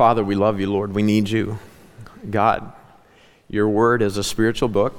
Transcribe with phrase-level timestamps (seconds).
[0.00, 0.94] Father, we love you, Lord.
[0.94, 1.58] We need you.
[2.30, 2.72] God,
[3.50, 4.94] your word is a spiritual book,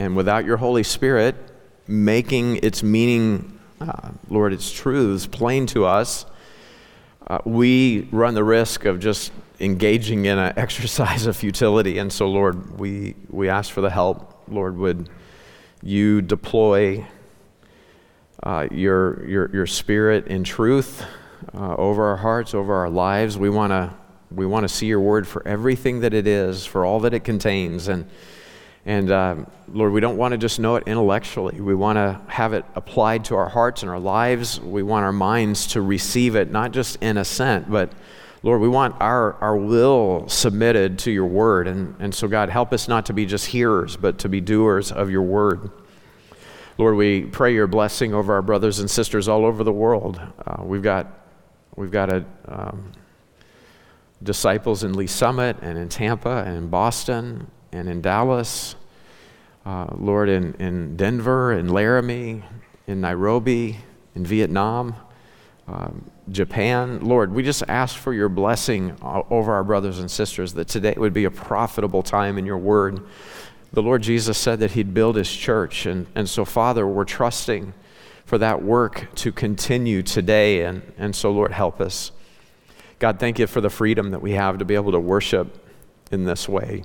[0.00, 1.36] and without your Holy Spirit
[1.86, 6.26] making its meaning, uh, Lord, its truths plain to us,
[7.28, 11.98] uh, we run the risk of just engaging in an exercise of futility.
[11.98, 14.42] And so, Lord, we, we ask for the help.
[14.48, 15.10] Lord, would
[15.80, 17.06] you deploy
[18.42, 21.04] uh, your, your, your spirit in truth
[21.54, 23.38] uh, over our hearts, over our lives?
[23.38, 23.94] We want to
[24.34, 27.24] we want to see your word for everything that it is, for all that it
[27.24, 27.88] contains.
[27.88, 28.06] And,
[28.84, 29.36] and uh,
[29.68, 31.60] Lord, we don't want to just know it intellectually.
[31.60, 34.60] We want to have it applied to our hearts and our lives.
[34.60, 37.92] We want our minds to receive it, not just in assent, but
[38.42, 41.66] Lord, we want our, our will submitted to your word.
[41.66, 44.92] And, and so, God, help us not to be just hearers, but to be doers
[44.92, 45.70] of your word.
[46.76, 50.20] Lord, we pray your blessing over our brothers and sisters all over the world.
[50.46, 51.06] Uh, we've got,
[51.76, 52.24] we've got a.
[52.46, 52.92] Um,
[54.24, 58.74] disciples in Lee's Summit and in Tampa and in Boston and in Dallas,
[59.66, 62.42] uh, Lord, in, in Denver, in Laramie,
[62.86, 63.78] in Nairobi,
[64.14, 64.94] in Vietnam,
[65.66, 67.00] um, Japan.
[67.00, 71.12] Lord, we just ask for your blessing over our brothers and sisters that today would
[71.12, 73.06] be a profitable time in your word.
[73.72, 75.86] The Lord Jesus said that he'd build his church.
[75.86, 77.74] And, and so, Father, we're trusting
[78.24, 80.64] for that work to continue today.
[80.64, 82.12] And, and so, Lord, help us.
[82.98, 85.66] God, thank you for the freedom that we have to be able to worship
[86.10, 86.84] in this way.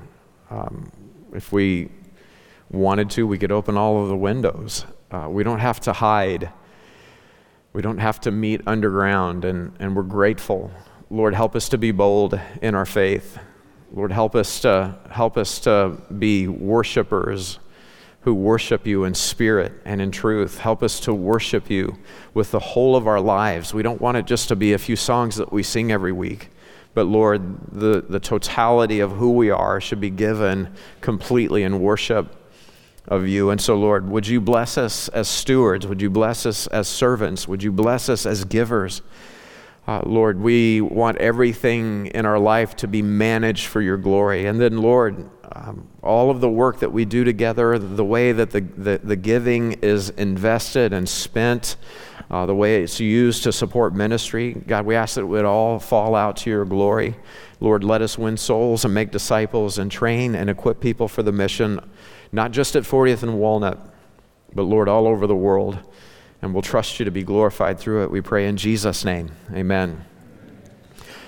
[0.50, 0.92] Um,
[1.34, 1.90] if we
[2.72, 4.86] wanted to, we could open all of the windows.
[5.12, 6.52] Uh, we don't have to hide.
[7.74, 10.72] We don't have to meet underground, and, and we're grateful.
[11.12, 13.38] Lord, help us to be bold in our faith.
[13.92, 17.60] Lord, help us to help us to be worshipers
[18.22, 20.60] who worship you in spirit and in truth.
[20.60, 21.98] Help us to worship you
[22.34, 23.74] with the whole of our lives.
[23.74, 26.50] We don't want it just to be a few songs that we sing every week.
[26.94, 32.36] But Lord, the, the totality of who we are should be given completely in worship
[33.08, 33.50] of you.
[33.50, 35.88] And so, Lord, would you bless us as stewards?
[35.88, 37.48] Would you bless us as servants?
[37.48, 39.02] Would you bless us as givers?
[39.88, 44.46] Uh, Lord, we want everything in our life to be managed for your glory.
[44.46, 48.52] And then, Lord, um, all of the work that we do together, the way that
[48.52, 51.76] the, the, the giving is invested and spent,
[52.30, 55.80] uh, the way it's used to support ministry, God, we ask that it would all
[55.80, 57.16] fall out to your glory.
[57.60, 61.32] Lord, let us win souls and make disciples and train and equip people for the
[61.32, 61.80] mission,
[62.32, 63.80] not just at 40th and Walnut,
[64.54, 65.80] but Lord, all over the world.
[66.42, 68.12] And we'll trust you to be glorified through it.
[68.12, 69.32] We pray in Jesus' name.
[69.54, 70.06] Amen.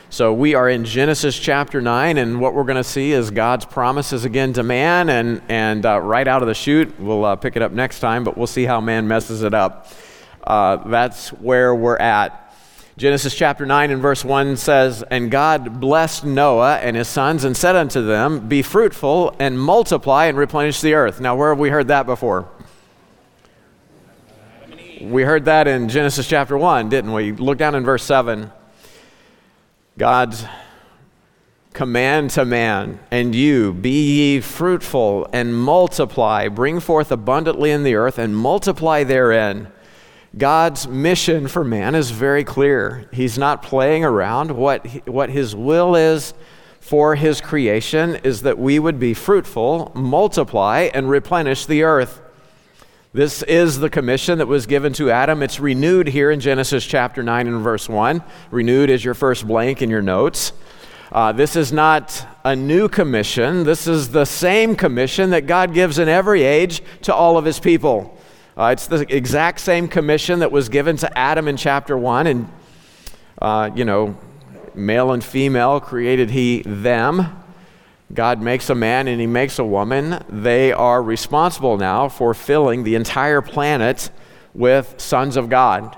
[0.10, 3.64] So we are in Genesis chapter 9, and what we're going to see is God's
[3.64, 5.10] promises again to man.
[5.10, 8.26] And, and uh, right out of the chute, we'll uh, pick it up next time,
[8.26, 9.88] but we'll see how man messes it up.
[10.44, 12.54] Uh, that's where we're at.
[12.98, 17.56] Genesis chapter 9 and verse 1 says, And God blessed Noah and his sons and
[17.56, 21.22] said unto them, Be fruitful and multiply and replenish the earth.
[21.22, 22.50] Now, where have we heard that before?
[25.04, 27.32] We heard that in Genesis chapter 1, didn't we?
[27.32, 28.52] Look down in verse 7.
[29.98, 30.46] God's
[31.74, 37.96] command to man, and you, be ye fruitful and multiply, bring forth abundantly in the
[37.96, 39.72] earth and multiply therein.
[40.38, 43.10] God's mission for man is very clear.
[43.12, 44.52] He's not playing around.
[44.52, 46.36] What, what his will is
[46.80, 52.22] for his creation is that we would be fruitful, multiply, and replenish the earth.
[53.14, 55.44] This is the commission that was given to Adam.
[55.44, 58.24] It's renewed here in Genesis chapter 9 and verse 1.
[58.52, 60.54] Renewed is your first blank in your notes.
[61.12, 63.66] Uh, this is not a new commission.
[63.66, 67.60] This is the same commission that God gives in every age to all of his
[67.60, 68.18] people.
[68.56, 72.28] Uh, it's the exact same commission that was given to Adam in chapter 1.
[72.28, 72.50] And,
[73.42, 74.18] uh, you know,
[74.74, 77.41] male and female created he them.
[78.14, 80.24] God makes a man and he makes a woman.
[80.30, 84.10] They are responsible now for filling the entire planet
[84.54, 85.98] with sons of God.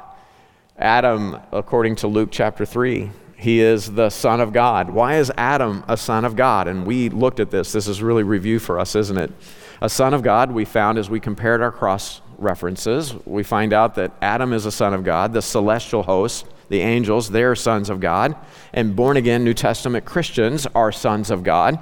[0.77, 4.89] Adam, according to Luke chapter 3, he is the Son of God.
[4.89, 6.67] Why is Adam a son of God?
[6.67, 7.71] And we looked at this.
[7.71, 9.31] This is really review for us, isn't it?
[9.81, 13.95] A son of God, we found as we compared our cross references, we find out
[13.95, 15.33] that Adam is a son of God.
[15.33, 18.35] The celestial host, the angels, they're sons of God.
[18.71, 21.79] And born again New Testament Christians are sons of God.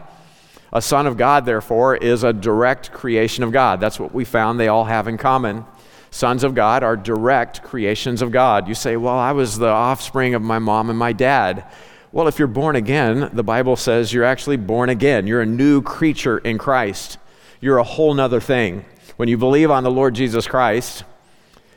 [0.73, 3.81] A son of God, therefore, is a direct creation of God.
[3.81, 5.65] That's what we found they all have in common.
[6.11, 8.67] Sons of God are direct creations of God.
[8.67, 11.65] You say, Well, I was the offspring of my mom and my dad.
[12.13, 15.27] Well, if you're born again, the Bible says you're actually born again.
[15.27, 17.17] You're a new creature in Christ.
[17.61, 18.83] You're a whole nother thing.
[19.15, 21.05] When you believe on the Lord Jesus Christ,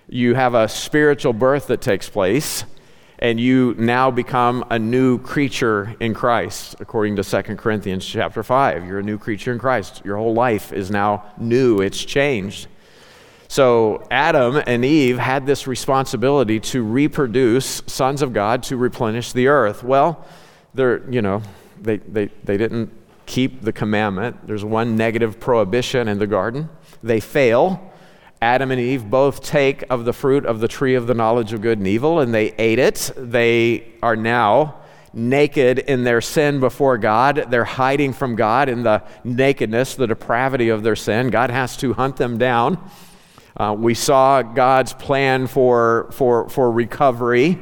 [0.09, 2.65] you have a spiritual birth that takes place
[3.25, 8.85] and you now become a new creature in Christ, according to 2 Corinthians chapter 5.
[8.85, 10.03] You're a new creature in Christ.
[10.05, 12.67] Your whole life is now new, it's changed.
[13.49, 19.47] So Adam and Eve had this responsibility to reproduce sons of God to replenish the
[19.47, 19.83] earth.
[19.83, 20.23] Well,
[20.75, 21.41] they're, you know,
[21.81, 22.93] they, they, they didn't
[23.25, 24.47] keep the commandment.
[24.47, 26.69] There's one negative prohibition in the garden.
[27.03, 27.91] They fail.
[28.45, 31.63] Adam and Eve both take of the fruit of the tree of the knowledge of
[31.63, 33.11] good and evil, and they ate it.
[33.17, 34.83] They are now
[35.15, 37.47] naked in their sin before God.
[37.49, 41.31] They're hiding from God in the nakedness, the depravity of their sin.
[41.31, 42.79] God has to hunt them down.
[43.57, 47.59] Uh, we saw God's plan for, for, for recovery.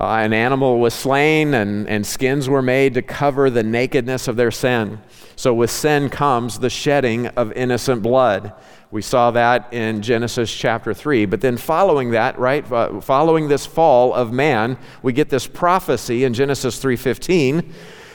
[0.00, 4.36] Uh, an animal was slain and, and skins were made to cover the nakedness of
[4.36, 5.02] their sin.
[5.36, 8.54] So, with sin comes the shedding of innocent blood.
[8.94, 11.26] We saw that in Genesis chapter 3.
[11.26, 16.22] But then, following that, right, uh, following this fall of man, we get this prophecy
[16.22, 17.74] in Genesis 3:15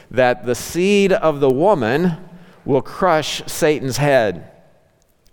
[0.09, 2.15] that the seed of the woman
[2.63, 4.49] will crush Satan's head.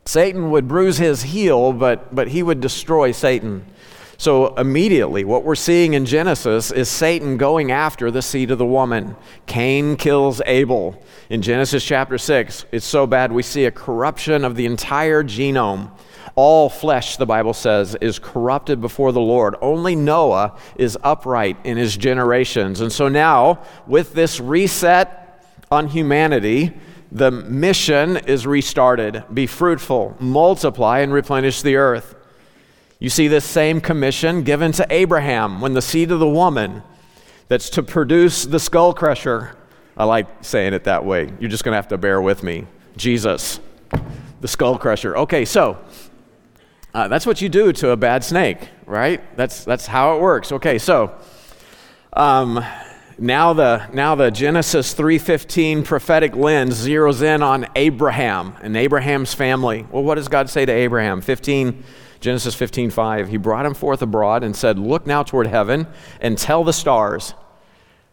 [0.04, 3.66] Satan would bruise his heel, but, but he would destroy Satan.
[4.18, 8.64] So, immediately, what we're seeing in Genesis is Satan going after the seed of the
[8.64, 9.14] woman.
[9.44, 11.02] Cain kills Abel.
[11.28, 15.90] In Genesis chapter 6, it's so bad we see a corruption of the entire genome.
[16.34, 19.54] All flesh, the Bible says, is corrupted before the Lord.
[19.60, 22.80] Only Noah is upright in his generations.
[22.80, 26.72] And so now, with this reset on humanity,
[27.12, 32.15] the mission is restarted be fruitful, multiply, and replenish the earth.
[32.98, 36.82] You see this same commission given to Abraham when the seed of the woman
[37.48, 39.54] that's to produce the skull crusher.
[39.98, 41.30] I like saying it that way.
[41.38, 42.66] You're just going to have to bear with me.
[42.96, 43.60] Jesus,
[44.40, 45.16] the skull crusher.
[45.18, 45.76] Okay, so
[46.94, 49.36] uh, that's what you do to a bad snake, right?
[49.36, 50.50] That's, that's how it works.
[50.52, 51.14] Okay, so
[52.14, 52.64] um,
[53.18, 59.86] now the, now the Genesis 3.15 prophetic lens zeroes in on Abraham and Abraham's family.
[59.90, 61.20] Well, what does God say to Abraham?
[61.20, 61.84] 15
[62.26, 63.28] Genesis 15, 5.
[63.28, 65.86] He brought him forth abroad and said, Look now toward heaven
[66.20, 67.34] and tell the stars.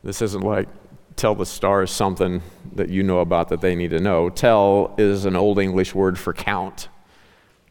[0.03, 0.69] This isn't like
[1.15, 2.43] tell the stars something
[2.75, 4.29] that you know about that they need to know.
[4.29, 6.89] Tell is an old English word for count,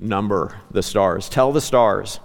[0.00, 1.28] number the stars.
[1.28, 2.18] Tell the stars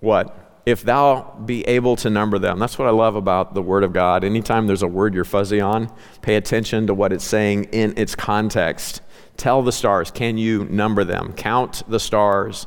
[0.00, 0.60] what?
[0.66, 2.58] If thou be able to number them.
[2.58, 4.22] That's what I love about the Word of God.
[4.22, 5.90] Anytime there's a word you're fuzzy on,
[6.20, 9.00] pay attention to what it's saying in its context.
[9.36, 11.32] Tell the stars, can you number them?
[11.32, 12.66] Count the stars.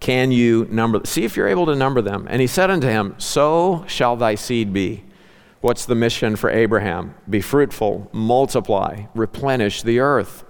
[0.00, 2.26] Can you number See if you're able to number them.
[2.28, 5.04] And he said unto him, So shall thy seed be.
[5.60, 7.14] What's the mission for Abraham?
[7.30, 10.44] Be fruitful, multiply, replenish the earth.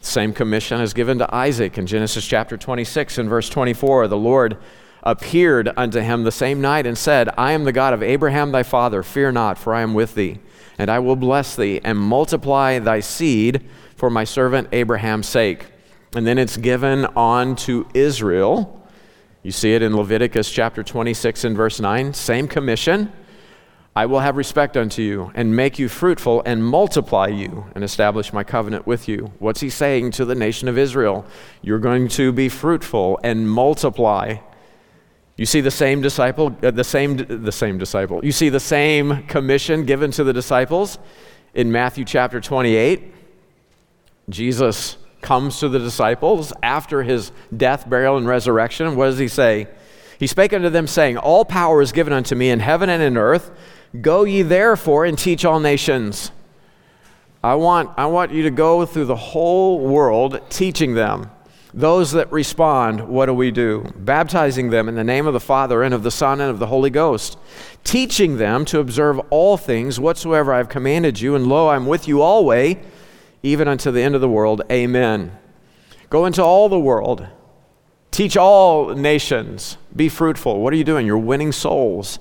[0.00, 4.08] Same commission is given to Isaac in Genesis chapter 26 and verse 24.
[4.08, 4.56] The Lord
[5.02, 8.62] appeared unto him the same night and said, I am the God of Abraham thy
[8.62, 9.02] father.
[9.02, 10.38] Fear not, for I am with thee,
[10.78, 13.62] and I will bless thee and multiply thy seed
[14.02, 15.66] for my servant Abraham's sake.
[16.16, 18.84] And then it's given on to Israel.
[19.44, 22.12] You see it in Leviticus chapter 26 and verse 9.
[22.12, 23.12] Same commission.
[23.94, 28.32] I will have respect unto you and make you fruitful and multiply you and establish
[28.32, 29.30] my covenant with you.
[29.38, 31.24] What's he saying to the nation of Israel?
[31.60, 34.38] You're going to be fruitful and multiply.
[35.36, 38.24] You see the same disciple, uh, the same, the same disciple.
[38.24, 40.98] You see the same commission given to the disciples
[41.54, 43.21] in Matthew chapter 28.
[44.32, 48.96] Jesus comes to the disciples after his death, burial, and resurrection.
[48.96, 49.68] What does he say?
[50.18, 53.16] He spake unto them, saying, All power is given unto me in heaven and in
[53.16, 53.50] earth.
[54.00, 56.30] Go ye therefore and teach all nations.
[57.42, 61.30] I want, I want you to go through the whole world teaching them.
[61.74, 63.90] Those that respond, what do we do?
[63.96, 66.66] Baptizing them in the name of the Father and of the Son and of the
[66.66, 67.38] Holy Ghost,
[67.82, 72.06] teaching them to observe all things whatsoever I have commanded you, and lo, I'm with
[72.06, 72.76] you always
[73.42, 74.62] even unto the end of the world.
[74.70, 75.36] Amen.
[76.10, 77.26] Go into all the world,
[78.10, 80.60] teach all nations, be fruitful.
[80.60, 81.06] What are you doing?
[81.06, 82.18] You're winning souls.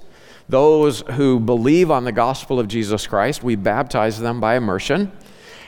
[0.47, 5.11] Those who believe on the gospel of Jesus Christ, we baptize them by immersion,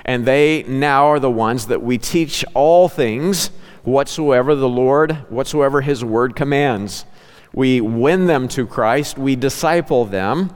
[0.05, 3.47] and they now are the ones that we teach all things
[3.83, 7.05] whatsoever the Lord, whatsoever His word commands.
[7.53, 10.53] We win them to Christ, we disciple them,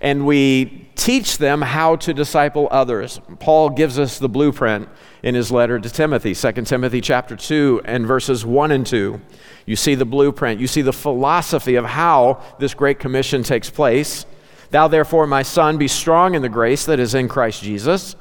[0.00, 3.20] and we teach them how to disciple others.
[3.38, 4.88] Paul gives us the blueprint
[5.22, 9.20] in his letter to Timothy, 2 Timothy chapter 2 and verses 1 and 2.
[9.66, 14.24] You see the blueprint, you see the philosophy of how this great commission takes place.
[14.70, 18.16] Thou therefore, my son, be strong in the grace that is in Christ Jesus.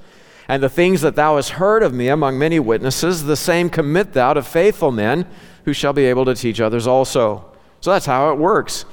[0.47, 4.13] And the things that thou hast heard of me among many witnesses, the same commit
[4.13, 5.27] thou to faithful men
[5.63, 7.45] who shall be able to teach others also.
[7.81, 8.83] So that's how it works.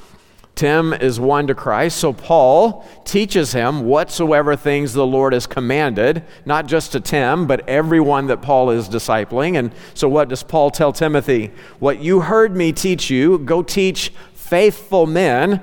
[0.57, 6.25] Tim is won to Christ, so Paul teaches him whatsoever things the Lord has commanded,
[6.47, 9.59] not just to Tim, but everyone that Paul is discipling.
[9.59, 11.53] And so, what does Paul tell Timothy?
[11.79, 15.61] What you heard me teach you, go teach faithful men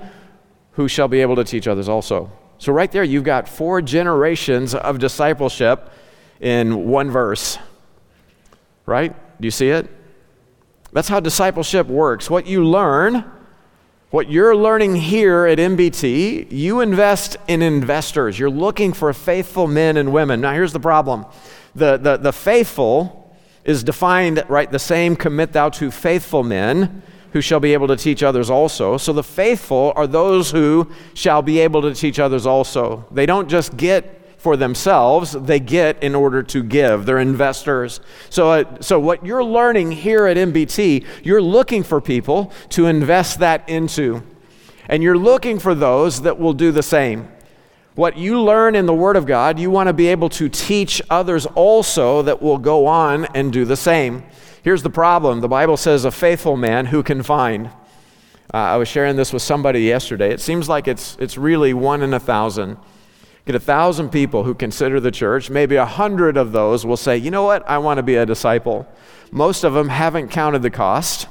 [0.73, 2.31] who shall be able to teach others also.
[2.59, 5.89] So, right there, you've got four generations of discipleship
[6.39, 7.57] in one verse.
[8.85, 9.15] Right?
[9.41, 9.89] Do you see it?
[10.91, 12.29] That's how discipleship works.
[12.29, 13.25] What you learn,
[14.13, 18.37] what you're learning here at MBT, you invest in investors.
[18.37, 20.39] You're looking for faithful men and women.
[20.39, 21.25] Now, here's the problem
[21.73, 27.01] the, the, the faithful is defined, right, the same commit thou to faithful men
[27.31, 28.97] who shall be able to teach others also.
[28.97, 33.07] So the faithful are those who shall be able to teach others also.
[33.09, 37.05] They don't just get for themselves, they get in order to give.
[37.05, 38.01] They're investors.
[38.29, 43.39] So, uh, so what you're learning here at MBT, you're looking for people to invest
[43.39, 44.21] that into.
[44.89, 47.29] And you're looking for those that will do the same.
[47.95, 51.01] What you learn in the Word of God, you want to be able to teach
[51.09, 54.23] others also that will go on and do the same.
[54.61, 57.67] Here's the problem the Bible says, a faithful man who can find.
[58.53, 60.31] Uh, I was sharing this with somebody yesterday.
[60.31, 62.77] It seems like it's, it's really one in a thousand.
[63.45, 65.49] Get a thousand people who consider the church.
[65.49, 68.25] Maybe a hundred of those will say, you know what, I want to be a
[68.25, 68.87] disciple.
[69.31, 71.27] Most of them haven't counted the cost.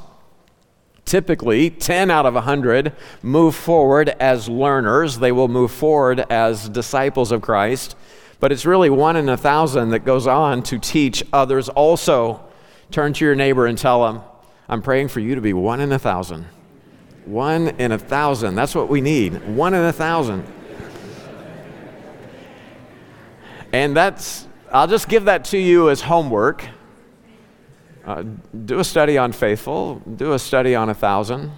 [1.05, 2.93] Typically, 10 out of 100
[3.23, 5.19] move forward as learners.
[5.19, 7.97] They will move forward as disciples of Christ.
[8.41, 12.45] But it's really one in a thousand that goes on to teach others also.
[12.91, 14.23] Turn to your neighbor and tell them,
[14.69, 16.47] I'm praying for you to be one in a thousand.
[17.25, 18.55] One in a thousand.
[18.55, 19.57] That's what we need.
[19.57, 20.45] One in a thousand.
[23.73, 26.69] And that's, I'll just give that to you as homework.
[28.05, 28.25] Uh,
[28.65, 31.53] do a study on faithful, do a study on a thousand,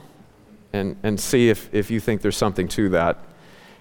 [0.73, 3.19] and, and see if, if you think there's something to that.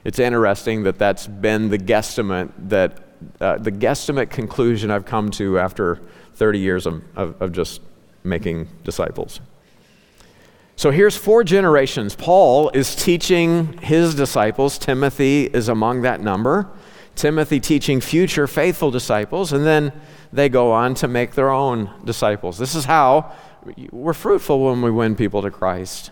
[0.03, 2.99] It's interesting that that's been the guesstimate that
[3.39, 6.01] uh, the guesstimate conclusion I've come to after
[6.35, 7.81] 30 years of, of, of just
[8.23, 9.39] making disciples.
[10.75, 12.15] So here's four generations.
[12.15, 14.77] Paul is teaching his disciples.
[14.77, 16.69] Timothy is among that number.
[17.15, 19.93] Timothy teaching future faithful disciples, and then
[20.31, 22.57] they go on to make their own disciples.
[22.57, 23.31] This is how
[23.91, 26.11] we're fruitful when we win people to Christ.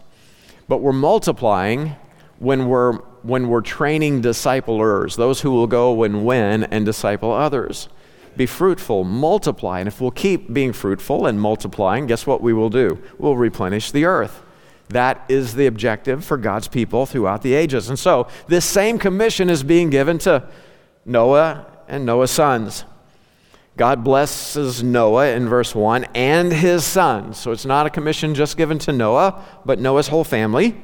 [0.68, 1.96] But we're multiplying
[2.40, 2.94] when we're,
[3.24, 7.90] when we're training disciplers, those who will go and win and disciple others.
[8.38, 9.80] Be fruitful, multiply.
[9.80, 13.02] And if we'll keep being fruitful and multiplying, guess what we will do?
[13.18, 14.42] We'll replenish the earth.
[14.90, 17.90] That is the objective for God's people throughout the ages.
[17.90, 20.48] And so, this same commission is being given to
[21.06, 22.86] Noah and Noah's sons.
[23.78, 27.38] God blesses Noah in verse 1 and his sons.
[27.38, 30.76] So it's not a commission just given to Noah, but Noah's whole family.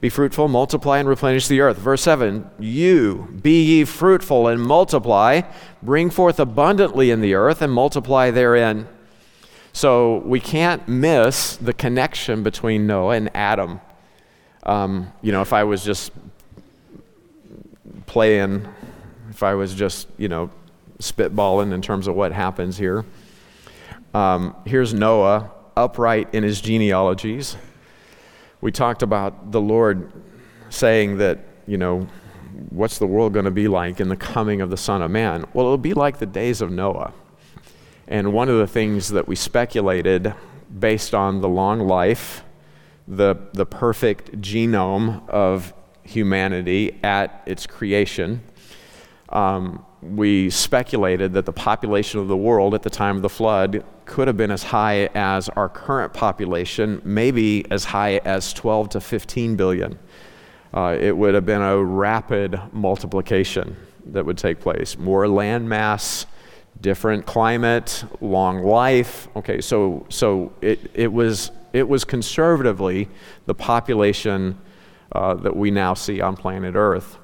[0.00, 1.78] Be fruitful, multiply, and replenish the earth.
[1.78, 5.42] Verse 7 You be ye fruitful and multiply,
[5.82, 8.86] bring forth abundantly in the earth, and multiply therein.
[9.72, 13.80] So we can't miss the connection between Noah and Adam.
[14.62, 16.12] Um, you know, if I was just
[18.06, 18.66] playing
[19.38, 20.50] if I was just, you know,
[20.98, 23.04] spitballing in terms of what happens here.
[24.12, 27.56] Um, here's Noah, upright in his genealogies.
[28.60, 30.10] We talked about the Lord
[30.70, 32.08] saying that, you know,
[32.70, 35.44] what's the world going to be like in the coming of the Son of Man?
[35.54, 37.12] Well, it'll be like the days of Noah.
[38.08, 40.34] And one of the things that we speculated
[40.80, 42.42] based on the long life,
[43.06, 48.42] the, the perfect genome of humanity at its creation,
[49.30, 53.84] um, we speculated that the population of the world at the time of the flood
[54.04, 59.00] could have been as high as our current population, maybe as high as 12 to
[59.00, 59.98] 15 billion.
[60.72, 64.96] Uh, it would have been a rapid multiplication that would take place.
[64.96, 66.26] More land mass,
[66.80, 69.28] different climate, long life.
[69.36, 73.08] Okay, so, so it, it, was, it was conservatively
[73.46, 74.58] the population
[75.12, 77.18] uh, that we now see on planet Earth.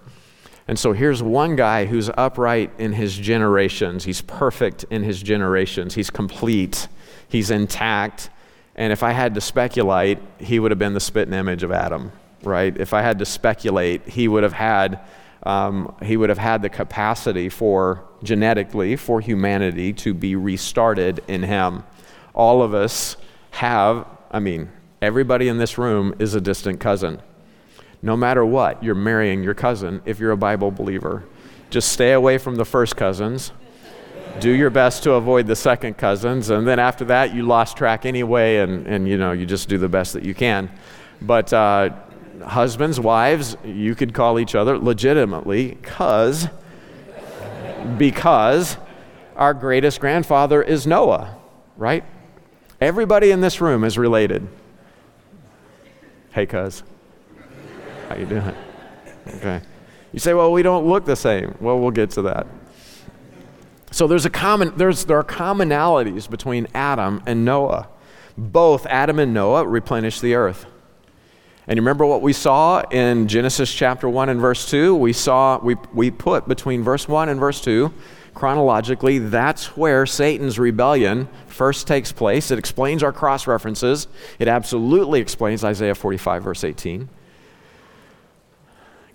[0.66, 4.04] And so here's one guy who's upright in his generations.
[4.04, 5.94] He's perfect in his generations.
[5.94, 6.88] He's complete.
[7.28, 8.30] He's intact.
[8.74, 12.12] And if I had to speculate, he would have been the spitting image of Adam,
[12.42, 12.76] right?
[12.76, 15.00] If I had to speculate, he would have had,
[15.42, 21.42] um, he would have had the capacity for genetically for humanity to be restarted in
[21.42, 21.84] him.
[22.32, 23.18] All of us
[23.50, 27.20] have, I mean, everybody in this room is a distant cousin
[28.04, 31.24] no matter what, you're marrying your cousin if you're a Bible believer.
[31.70, 33.50] Just stay away from the first cousins.
[34.40, 36.50] Do your best to avoid the second cousins.
[36.50, 39.78] And then after that, you lost track anyway, and, and you know, you just do
[39.78, 40.70] the best that you can.
[41.22, 41.94] But uh,
[42.44, 46.48] husbands, wives, you could call each other legitimately, because
[47.96, 48.76] because
[49.34, 51.36] our greatest grandfather is Noah,
[51.78, 52.04] right?
[52.82, 54.46] Everybody in this room is related.
[56.32, 56.82] Hey, cuz.
[58.14, 58.54] How you doing?
[59.26, 59.60] Okay.
[60.12, 61.56] You say, well, we don't look the same.
[61.58, 62.46] Well, we'll get to that.
[63.90, 67.88] So there's a common, there's, there are commonalities between Adam and Noah.
[68.38, 70.66] Both Adam and Noah replenish the earth.
[71.66, 74.94] And you remember what we saw in Genesis chapter 1 and verse 2?
[74.94, 77.92] We saw, we, we put between verse 1 and verse 2,
[78.32, 82.52] chronologically, that's where Satan's rebellion first takes place.
[82.52, 84.06] It explains our cross references.
[84.38, 87.08] It absolutely explains Isaiah 45, verse 18.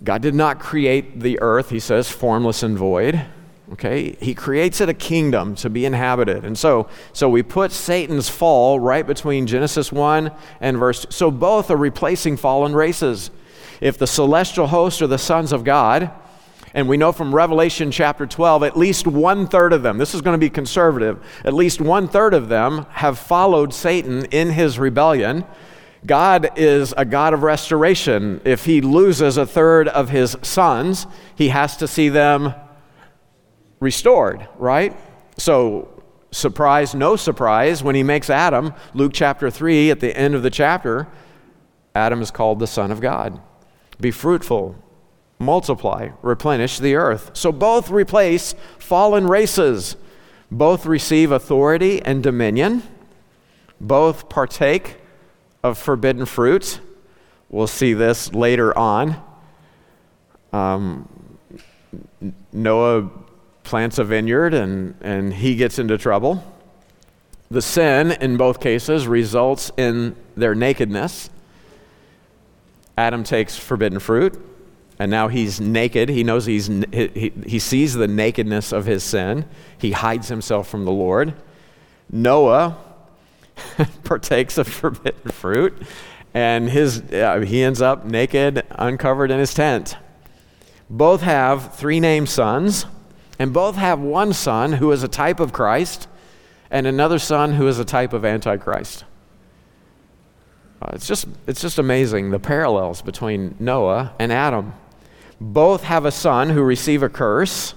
[0.02, 3.26] God did not create the earth, he says, formless and void.
[3.72, 4.16] Okay?
[4.20, 6.44] He creates it a kingdom to be inhabited.
[6.44, 10.30] And so, so we put Satan's fall right between Genesis 1
[10.60, 11.10] and verse 2.
[11.12, 13.30] So both are replacing fallen races.
[13.80, 16.10] If the celestial hosts are the sons of God,
[16.74, 20.20] and we know from Revelation chapter 12, at least one third of them, this is
[20.20, 24.78] going to be conservative, at least one third of them have followed Satan in his
[24.78, 25.44] rebellion.
[26.06, 28.40] God is a God of restoration.
[28.44, 32.54] If he loses a third of his sons, he has to see them
[33.80, 34.96] restored, right?
[35.36, 40.42] So, surprise, no surprise, when he makes Adam, Luke chapter 3, at the end of
[40.42, 41.08] the chapter,
[41.94, 43.40] Adam is called the Son of God.
[44.00, 44.76] Be fruitful,
[45.38, 47.30] multiply, replenish the earth.
[47.34, 49.96] So, both replace fallen races,
[50.50, 52.82] both receive authority and dominion,
[53.80, 54.99] both partake
[55.62, 56.80] of forbidden fruit.
[57.48, 59.22] We'll see this later on.
[60.52, 61.08] Um,
[62.52, 63.10] Noah
[63.62, 66.44] plants a vineyard and, and he gets into trouble.
[67.50, 71.30] The sin, in both cases, results in their nakedness.
[72.96, 74.40] Adam takes forbidden fruit,
[75.00, 76.08] and now he's naked.
[76.08, 79.46] He knows he's, he, he sees the nakedness of his sin.
[79.78, 81.34] He hides himself from the Lord.
[82.12, 82.76] Noah
[84.04, 85.74] partakes of forbidden fruit,
[86.34, 89.96] and his, uh, he ends up naked, uncovered in his tent.
[90.88, 92.86] Both have three named sons,
[93.38, 96.08] and both have one son who is a type of Christ,
[96.70, 99.04] and another son who is a type of Antichrist.
[100.82, 104.72] Uh, it's, just, it's just amazing the parallels between Noah and Adam.
[105.40, 107.74] Both have a son who receive a curse,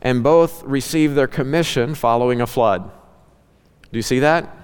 [0.00, 2.90] and both receive their commission following a flood.
[3.90, 4.54] Do you see that?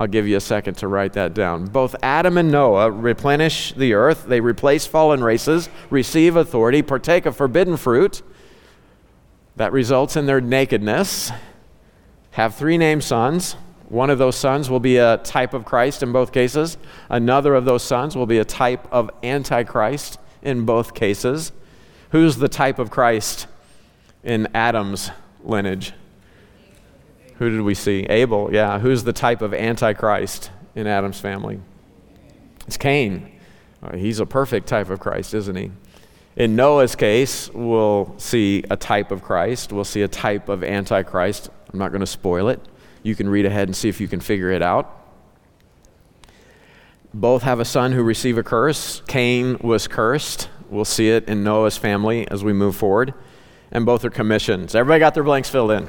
[0.00, 1.66] I'll give you a second to write that down.
[1.66, 7.36] Both Adam and Noah replenish the earth, they replace fallen races, receive authority, partake of
[7.36, 8.22] forbidden fruit
[9.56, 11.32] that results in their nakedness,
[12.30, 13.56] have three named sons.
[13.88, 16.78] One of those sons will be a type of Christ in both cases.
[17.08, 21.50] Another of those sons will be a type of Antichrist in both cases.
[22.10, 23.48] Who's the type of Christ
[24.22, 25.10] in Adam's
[25.42, 25.92] lineage?
[27.38, 28.04] Who did we see?
[28.04, 28.78] Abel, yeah.
[28.78, 31.60] Who's the type of Antichrist in Adam's family?
[32.66, 33.32] It's Cain.
[33.82, 35.70] Uh, he's a perfect type of Christ, isn't he?
[36.36, 39.72] In Noah's case, we'll see a type of Christ.
[39.72, 41.50] We'll see a type of Antichrist.
[41.72, 42.60] I'm not going to spoil it.
[43.02, 44.94] You can read ahead and see if you can figure it out.
[47.14, 49.02] Both have a son who receive a curse.
[49.06, 50.48] Cain was cursed.
[50.68, 53.14] We'll see it in Noah's family as we move forward.
[53.70, 54.74] And both are commissions.
[54.74, 55.88] Everybody got their blanks filled in?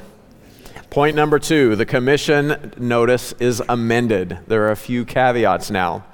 [0.90, 4.40] Point number two the commission notice is amended.
[4.48, 6.04] There are a few caveats now.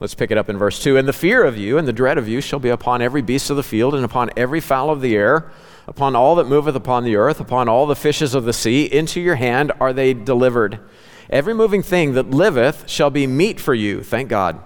[0.00, 0.96] Let's pick it up in verse 2.
[0.96, 3.48] And the fear of you and the dread of you shall be upon every beast
[3.50, 5.50] of the field, and upon every fowl of the air,
[5.86, 8.86] upon all that moveth upon the earth, upon all the fishes of the sea.
[8.86, 10.80] Into your hand are they delivered.
[11.28, 14.02] Every moving thing that liveth shall be meat for you.
[14.02, 14.58] Thank God.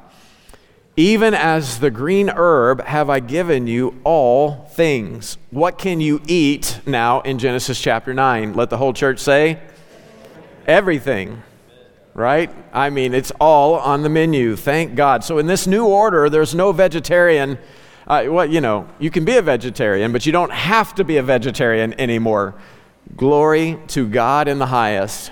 [0.98, 5.38] Even as the green herb have I given you all things.
[5.52, 8.54] What can you eat now in Genesis chapter 9?
[8.54, 9.61] Let the whole church say,
[10.66, 11.40] everything.
[12.14, 12.50] Right?
[12.72, 14.56] I mean, it's all on the menu.
[14.56, 15.22] Thank God.
[15.22, 17.58] So in this new order, there's no vegetarian.
[18.04, 21.18] Uh, well, you know, you can be a vegetarian, but you don't have to be
[21.18, 22.56] a vegetarian anymore.
[23.16, 25.30] Glory to God in the highest.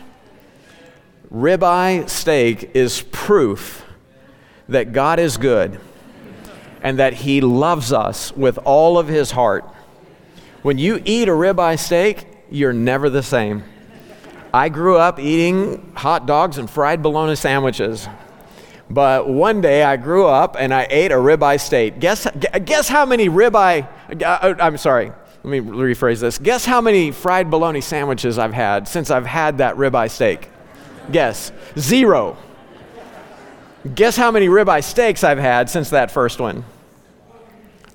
[1.28, 3.82] Ribeye steak is proof
[4.68, 5.80] that God is good
[6.82, 9.64] and that He loves us with all of His heart.
[10.62, 13.64] When you eat a ribeye steak, you're never the same.
[14.52, 18.08] I grew up eating hot dogs and fried bologna sandwiches.
[18.88, 21.98] But one day I grew up and I ate a ribeye steak.
[21.98, 22.28] Guess,
[22.64, 23.88] guess how many ribeye,
[24.22, 26.38] uh, I'm sorry, let me rephrase this.
[26.38, 30.50] Guess how many fried bologna sandwiches I've had since I've had that ribeye steak?
[31.10, 31.52] Guess.
[31.78, 32.36] Zero.
[33.94, 36.64] Guess how many ribeye steaks I've had since that first one?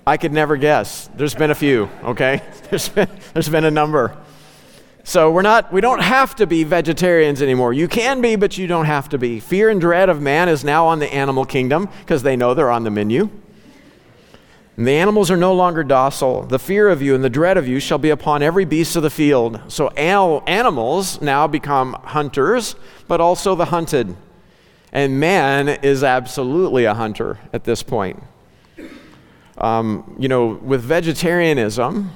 [0.05, 1.09] I could never guess.
[1.15, 2.41] There's been a few, okay?
[2.69, 4.17] There's been, there's been a number.
[5.03, 7.73] So we're not, we don't have to be vegetarians anymore.
[7.73, 9.39] You can be, but you don't have to be.
[9.41, 12.71] Fear and dread of man is now on the animal kingdom because they know they're
[12.71, 13.29] on the menu.
[14.77, 16.43] And the animals are no longer docile.
[16.43, 19.03] The fear of you and the dread of you shall be upon every beast of
[19.03, 19.59] the field.
[19.67, 22.75] So animals now become hunters,
[23.07, 24.15] but also the hunted.
[24.91, 28.21] And man is absolutely a hunter at this point.
[29.57, 32.11] Um, you know, with vegetarianism,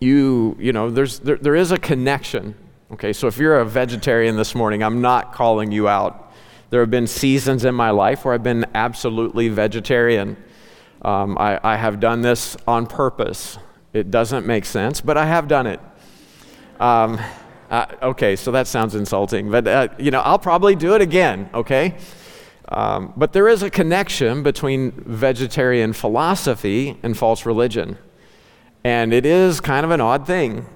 [0.00, 2.54] you, you know, there's, there, there is a connection.
[2.92, 6.32] Okay, so if you're a vegetarian this morning, I'm not calling you out.
[6.70, 10.36] There have been seasons in my life where I've been absolutely vegetarian.
[11.02, 13.58] Um, I, I have done this on purpose.
[13.92, 15.80] It doesn't make sense, but I have done it.
[16.80, 17.20] Um,
[17.70, 21.50] uh, okay, so that sounds insulting, but uh, you know, I'll probably do it again,
[21.52, 21.96] okay?
[22.68, 27.96] Um, but there is a connection between vegetarian philosophy and false religion.
[28.84, 30.66] And it is kind of an odd thing.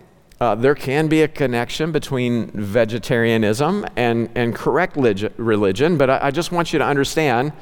[0.40, 6.18] Uh, there can be a connection between vegetarianism and, and correct lig- religion, but I,
[6.24, 7.52] I just want you to understand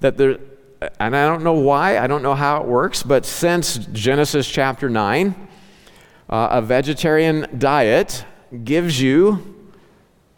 [0.00, 0.38] that there,
[0.98, 4.88] and I don't know why, I don't know how it works, but since Genesis chapter
[4.88, 5.48] 9,
[6.28, 8.24] uh, a vegetarian diet
[8.64, 9.54] gives you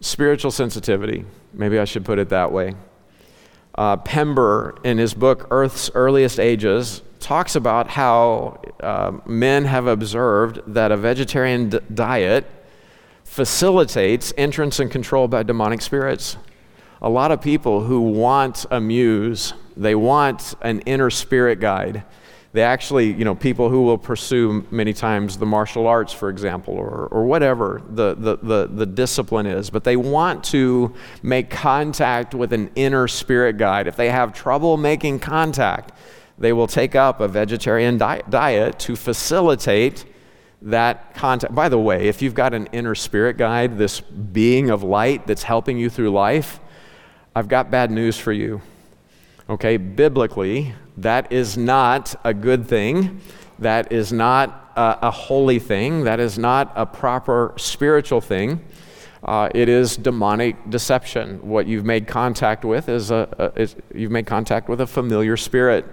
[0.01, 1.25] spiritual sensitivity.
[1.53, 2.75] Maybe I should put it that way.
[3.75, 10.61] Uh, Pember, in his book Earth's Earliest Ages, talks about how uh, men have observed
[10.67, 12.47] that a vegetarian d- diet
[13.25, 16.37] facilitates entrance and control by demonic spirits.
[17.01, 22.05] A lot of people who want a muse, they want an inner spirit guide
[22.53, 26.75] they actually, you know, people who will pursue many times the martial arts, for example,
[26.75, 32.35] or, or whatever the, the, the, the discipline is, but they want to make contact
[32.35, 33.87] with an inner spirit guide.
[33.87, 35.93] If they have trouble making contact,
[36.39, 40.07] they will take up a vegetarian di- diet to facilitate
[40.63, 41.55] that contact.
[41.55, 45.43] By the way, if you've got an inner spirit guide, this being of light that's
[45.43, 46.61] helping you through life,
[47.37, 48.63] I've got bad news for you.
[49.51, 53.19] Okay, biblically, that is not a good thing.
[53.59, 56.05] That is not a, a holy thing.
[56.05, 58.63] That is not a proper spiritual thing.
[59.25, 61.39] Uh, it is demonic deception.
[61.49, 65.39] What you've made contact with is, a, a is you've made contact with a familiar
[65.39, 65.87] spirit,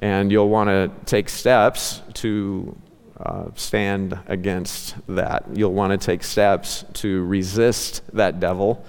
[0.00, 2.76] and you'll want to take steps to
[3.20, 5.44] uh, stand against that.
[5.54, 8.84] You'll want to take steps to resist that devil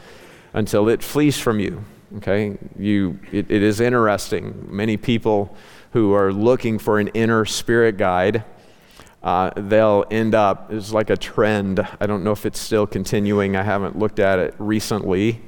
[0.54, 1.86] until it flees from you.
[2.18, 4.68] Okay, you, it, it is interesting.
[4.70, 5.56] Many people
[5.94, 8.44] who are looking for an inner spirit guide,
[9.22, 11.86] uh, they'll end up, it's like a trend.
[12.00, 15.42] I don't know if it's still continuing, I haven't looked at it recently.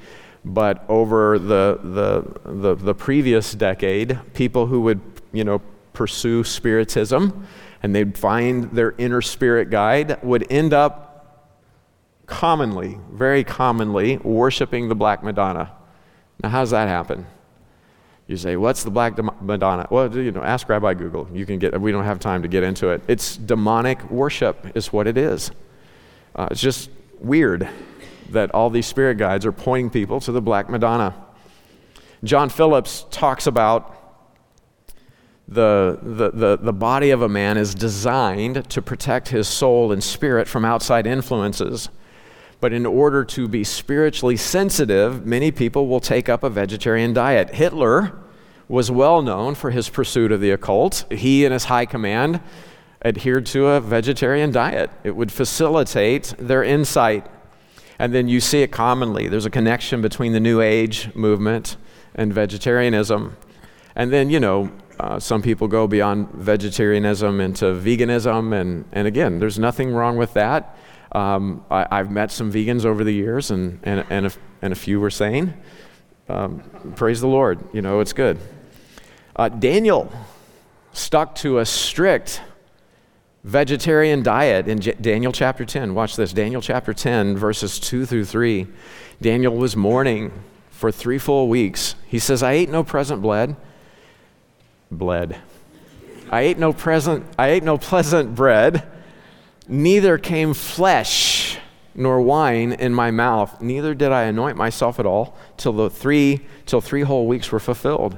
[0.46, 5.62] But over the, the, the, the previous decade, people who would, you know,
[5.94, 7.48] pursue spiritism
[7.84, 11.50] and they'd find their inner spirit guide would end up
[12.28, 15.72] commonly, very commonly, worshiping the Black Madonna.
[16.42, 17.26] Now, how does that happen?
[18.28, 19.88] You say, what's the Black Madonna?
[19.90, 21.28] Well, you know, ask Rabbi Google.
[21.34, 23.02] You can get, we don't have time to get into it.
[23.08, 25.52] It's demonic worship, is what it is.
[26.36, 27.68] Uh, it's just weird
[28.30, 31.14] that all these spirit guides are pointing people to the Black Madonna.
[32.24, 33.98] John Phillips talks about
[35.48, 40.02] the, the, the, the body of a man is designed to protect his soul and
[40.02, 41.90] spirit from outside influences.
[42.62, 47.56] But in order to be spiritually sensitive, many people will take up a vegetarian diet.
[47.56, 48.14] Hitler
[48.70, 51.04] was well known for his pursuit of the occult.
[51.12, 52.40] He and his high command
[53.04, 57.26] adhered to a vegetarian diet, it would facilitate their insight.
[57.98, 59.28] And then you see it commonly.
[59.28, 61.78] There's a connection between the New Age movement
[62.16, 63.38] and vegetarianism.
[63.96, 68.54] And then, you know, uh, some people go beyond vegetarianism into veganism.
[68.54, 70.78] And, and again, there's nothing wrong with that.
[71.14, 74.76] Um, I, have met some vegans over the years, and, and, and, a, and a
[74.76, 75.54] few were sane.
[76.30, 76.62] Um,
[76.96, 77.60] praise the Lord.
[77.74, 78.40] You know, it's good.
[79.36, 80.12] Uh, Daniel
[80.94, 82.42] stuck to a strict
[83.44, 85.94] vegetarian diet in J- Daniel chapter 10.
[85.94, 88.68] Watch this Daniel chapter 10, verses 2 through 3.
[89.22, 90.32] Daniel was mourning
[90.70, 91.96] for three full weeks.
[92.08, 93.56] He says, I ate no present bread.
[94.90, 95.38] Bled.
[96.30, 98.88] I ate no present, I ate no pleasant bread
[99.68, 101.58] Neither came flesh
[101.94, 106.42] nor wine in my mouth, neither did I anoint myself at all till the three
[106.66, 108.18] till three whole weeks were fulfilled.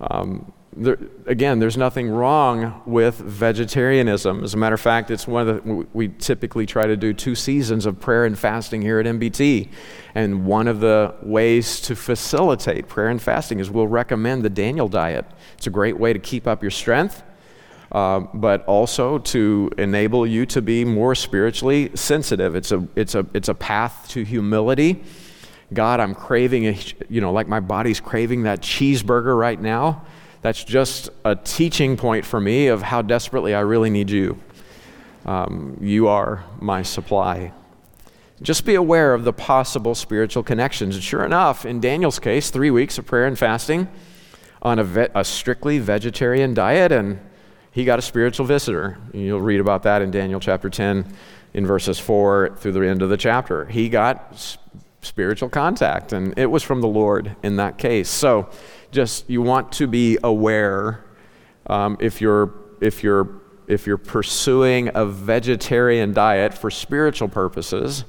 [0.00, 4.44] Um, there, again, there's nothing wrong with vegetarianism.
[4.44, 7.34] As a matter of fact, it's one of the, we typically try to do two
[7.34, 9.70] seasons of prayer and fasting here at MBT.
[10.14, 14.88] And one of the ways to facilitate prayer and fasting is we'll recommend the Daniel
[14.88, 15.24] diet.
[15.56, 17.22] It's a great way to keep up your strength,
[17.92, 22.56] uh, but also to enable you to be more spiritually sensitive.
[22.56, 25.04] It's a, it's a, it's a path to humility.
[25.72, 30.04] God, I'm craving, a, you know, like my body's craving that cheeseburger right now.
[30.42, 34.40] That's just a teaching point for me of how desperately I really need you.
[35.24, 37.52] Um, you are my supply.
[38.42, 40.94] Just be aware of the possible spiritual connections.
[40.94, 43.88] And sure enough, in Daniel's case, three weeks of prayer and fasting
[44.62, 47.18] on a, ve- a strictly vegetarian diet, and
[47.76, 48.96] he got a spiritual visitor.
[49.12, 51.12] You'll read about that in Daniel chapter 10
[51.52, 53.66] in verses 4 through the end of the chapter.
[53.66, 54.56] He got
[55.02, 58.08] spiritual contact, and it was from the Lord in that case.
[58.08, 58.48] So,
[58.92, 61.04] just you want to be aware
[61.66, 68.06] um, if you're if you're if you're pursuing a vegetarian diet for spiritual purposes,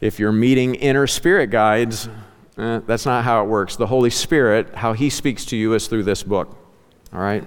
[0.00, 2.08] if you're meeting inner spirit guides,
[2.56, 3.76] eh, that's not how it works.
[3.76, 6.56] The Holy Spirit, how He speaks to you is through this book.
[7.12, 7.44] All right.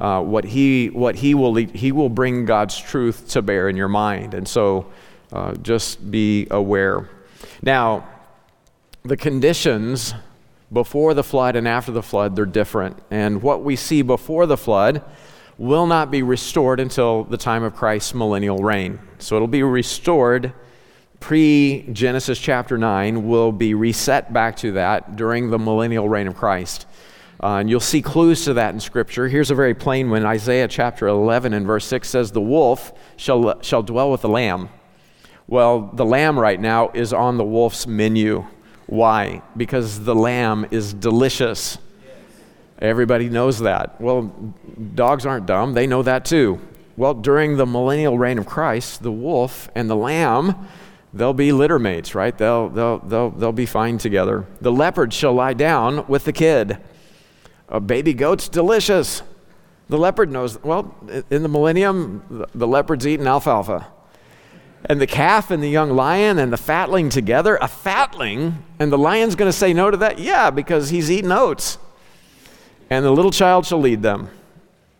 [0.00, 3.76] Uh, what he what he will lead, he will bring God's truth to bear in
[3.76, 4.86] your mind, and so
[5.32, 7.08] uh, just be aware.
[7.62, 8.08] Now,
[9.02, 10.14] the conditions
[10.72, 12.98] before the flood and after the flood, they're different.
[13.10, 15.02] And what we see before the flood
[15.58, 18.98] will not be restored until the time of Christ's millennial reign.
[19.18, 20.52] So it'll be restored
[21.18, 26.34] pre Genesis chapter 9, will be reset back to that during the millennial reign of
[26.34, 26.86] Christ.
[27.42, 29.26] Uh, and you'll see clues to that in Scripture.
[29.26, 33.60] Here's a very plain one Isaiah chapter 11 and verse 6 says, The wolf shall,
[33.62, 34.68] shall dwell with the lamb.
[35.46, 38.44] Well, the lamb right now is on the wolf's menu.
[38.86, 39.42] Why?
[39.56, 41.78] Because the lamb is delicious.
[42.78, 44.00] Everybody knows that.
[44.00, 44.34] Well,
[44.94, 46.60] dogs aren't dumb, they know that too.
[46.96, 50.68] Well, during the millennial reign of Christ, the wolf and the lamb,
[51.14, 52.36] they'll be litter mates, right?
[52.36, 54.46] They'll, they'll, they'll, they'll be fine together.
[54.60, 56.78] The leopard shall lie down with the kid.
[57.70, 59.22] A baby goat's delicious.
[59.88, 60.94] The leopard knows, well,
[61.30, 63.86] in the millennium, the leopard's eating alfalfa
[64.84, 68.98] and the calf and the young lion and the fatling together, a fatling, and the
[68.98, 70.18] lion's going to say no to that?
[70.18, 71.78] Yeah, because he's eating oats.
[72.88, 74.28] And the little child shall lead them.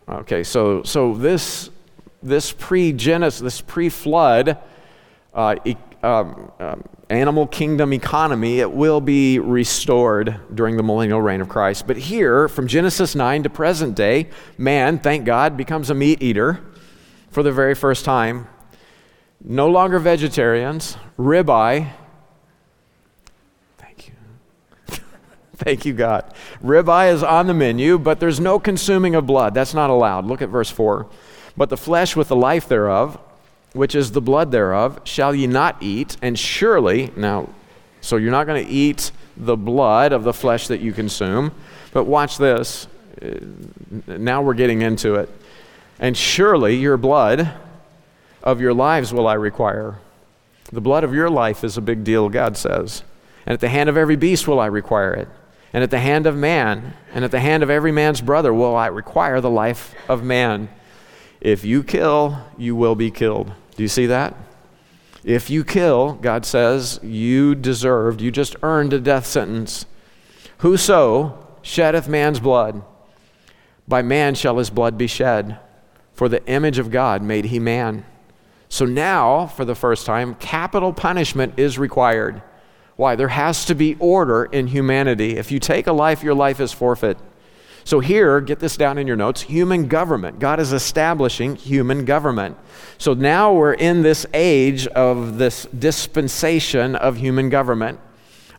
[0.07, 1.69] Okay, so, so this,
[2.21, 4.57] this pre Genesis, this pre flood
[5.33, 5.55] uh,
[6.03, 11.85] um, um, animal kingdom economy, it will be restored during the millennial reign of Christ.
[11.85, 16.61] But here, from Genesis 9 to present day, man, thank God, becomes a meat eater
[17.29, 18.47] for the very first time
[19.43, 21.91] no longer vegetarians, ribeye.
[23.77, 24.13] Thank you.
[25.55, 26.33] Thank you, God.
[26.63, 29.53] Ribeye is on the menu, but there's no consuming of blood.
[29.53, 30.25] That's not allowed.
[30.25, 31.09] Look at verse 4.
[31.57, 33.19] But the flesh with the life thereof,
[33.73, 37.49] which is the blood thereof, shall ye not eat, and surely, now,
[38.01, 41.51] so you're not going to eat the blood of the flesh that you consume,
[41.93, 42.87] but watch this.
[43.21, 43.39] Uh,
[44.07, 45.29] now we're getting into it.
[45.99, 47.51] And surely your blood
[48.43, 49.99] of your lives will I require.
[50.71, 53.03] The blood of your life is a big deal, God says.
[53.45, 55.27] And at the hand of every beast will I require it.
[55.73, 58.75] And at the hand of man, and at the hand of every man's brother will
[58.75, 60.69] I require the life of man.
[61.39, 63.53] If you kill, you will be killed.
[63.81, 64.35] Do you see that?
[65.23, 69.87] If you kill, God says, you deserved, you just earned a death sentence.
[70.59, 72.83] Whoso sheddeth man's blood,
[73.87, 75.57] by man shall his blood be shed.
[76.13, 78.05] For the image of God made he man.
[78.69, 82.43] So now, for the first time, capital punishment is required.
[82.97, 83.15] Why?
[83.15, 85.37] There has to be order in humanity.
[85.37, 87.17] If you take a life, your life is forfeit.
[87.83, 90.39] So, here, get this down in your notes human government.
[90.39, 92.57] God is establishing human government.
[92.97, 97.99] So, now we're in this age of this dispensation of human government.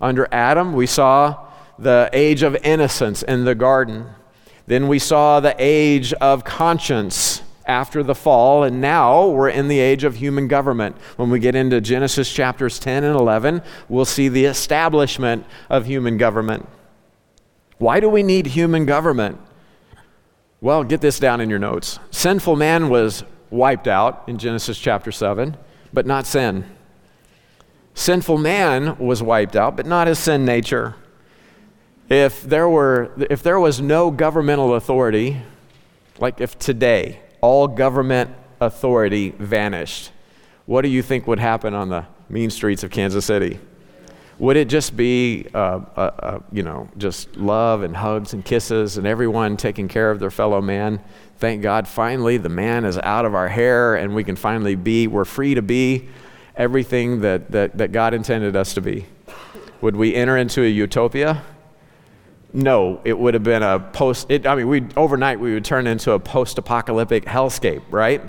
[0.00, 4.06] Under Adam, we saw the age of innocence in the garden.
[4.66, 9.78] Then we saw the age of conscience after the fall, and now we're in the
[9.78, 10.96] age of human government.
[11.16, 16.16] When we get into Genesis chapters 10 and 11, we'll see the establishment of human
[16.16, 16.68] government.
[17.82, 19.40] Why do we need human government?
[20.60, 21.98] Well, get this down in your notes.
[22.12, 25.56] Sinful man was wiped out in Genesis chapter 7,
[25.92, 26.64] but not sin.
[27.94, 30.94] Sinful man was wiped out, but not his sin nature.
[32.08, 35.38] If there, were, if there was no governmental authority,
[36.20, 40.12] like if today all government authority vanished,
[40.66, 43.58] what do you think would happen on the mean streets of Kansas City?
[44.42, 48.98] Would it just be, uh, uh, uh, you know, just love and hugs and kisses
[48.98, 51.00] and everyone taking care of their fellow man?
[51.38, 55.06] Thank God, finally, the man is out of our hair and we can finally be,
[55.06, 56.08] we're free to be
[56.56, 59.06] everything that, that, that God intended us to be.
[59.80, 61.44] Would we enter into a utopia?
[62.52, 65.86] No, it would have been a post, it, I mean, we overnight we would turn
[65.86, 68.20] into a post apocalyptic hellscape, right?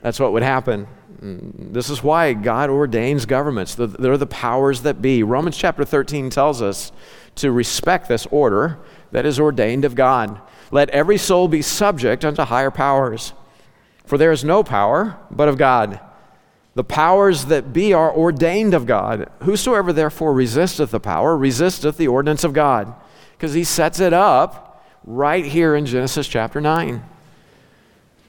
[0.00, 0.88] That's what would happen.
[1.24, 3.76] This is why God ordains governments.
[3.76, 5.22] They're the powers that be.
[5.22, 6.90] Romans chapter 13 tells us
[7.36, 8.80] to respect this order
[9.12, 10.40] that is ordained of God.
[10.72, 13.34] Let every soul be subject unto higher powers.
[14.04, 16.00] For there is no power but of God.
[16.74, 19.30] The powers that be are ordained of God.
[19.44, 22.92] Whosoever therefore resisteth the power resisteth the ordinance of God
[23.36, 27.04] because he sets it up right here in Genesis chapter 9.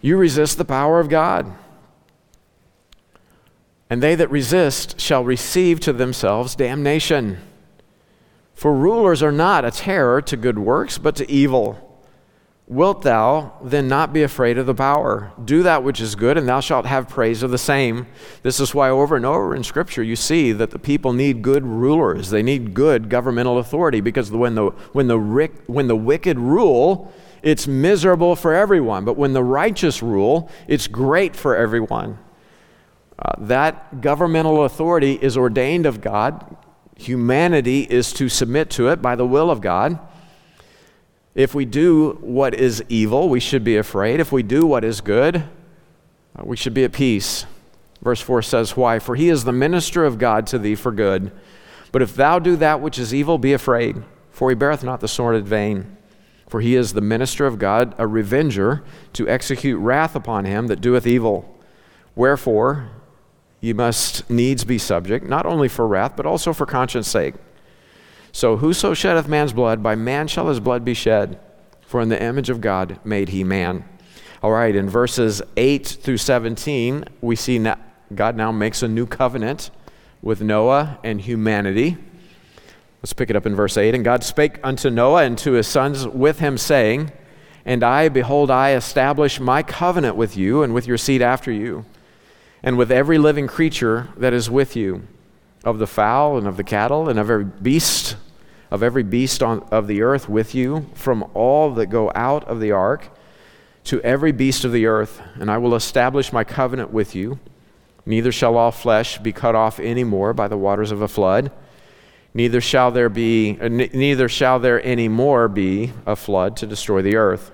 [0.01, 1.51] You resist the power of God.
[3.93, 7.37] And they that resist shall receive to themselves damnation.
[8.55, 12.01] For rulers are not a terror to good works, but to evil.
[12.65, 15.31] Wilt thou then not be afraid of the power?
[15.45, 18.07] Do that which is good, and thou shalt have praise of the same.
[18.41, 21.63] This is why, over and over in Scripture, you see that the people need good
[21.63, 22.31] rulers.
[22.31, 25.19] They need good governmental authority because when the, when the,
[25.67, 29.05] when the wicked rule, it's miserable for everyone.
[29.05, 32.17] But when the righteous rule, it's great for everyone.
[33.17, 36.57] Uh, that governmental authority is ordained of God.
[36.97, 39.99] Humanity is to submit to it by the will of God.
[41.35, 44.19] If we do what is evil, we should be afraid.
[44.19, 47.45] If we do what is good, uh, we should be at peace.
[48.01, 48.99] Verse 4 says, Why?
[48.99, 51.31] For he is the minister of God to thee for good.
[51.91, 55.07] But if thou do that which is evil, be afraid, for he beareth not the
[55.07, 55.97] sword in vain.
[56.47, 60.81] For he is the minister of God, a revenger, to execute wrath upon him that
[60.81, 61.49] doeth evil.
[62.15, 62.89] Wherefore,
[63.63, 67.33] ye must needs be subject, not only for wrath, but also for conscience sake.
[68.33, 71.39] So whoso sheddeth man's blood, by man shall his blood be shed.
[71.81, 73.85] For in the image of God made he man.
[74.41, 77.65] All right, in verses 8 through 17, we see
[78.13, 79.71] God now makes a new covenant
[80.21, 81.95] with Noah and humanity.
[83.01, 83.95] Let's pick it up in verse 8.
[83.95, 87.13] And God spake unto Noah and to his sons with him, saying,
[87.63, 91.85] And I, behold, I establish my covenant with you and with your seed after you,
[92.63, 95.07] and with every living creature that is with you,
[95.63, 98.15] of the fowl and of the cattle and of every beast
[98.73, 102.59] of every beast on, of the earth with you, from all that go out of
[102.59, 103.15] the ark
[103.83, 107.37] to every beast of the earth, and I will establish my covenant with you.
[108.03, 111.51] Neither shall all flesh be cut off any more by the waters of a flood.
[112.33, 117.03] Neither shall there be, uh, neither shall there any more be a flood to destroy
[117.03, 117.51] the earth.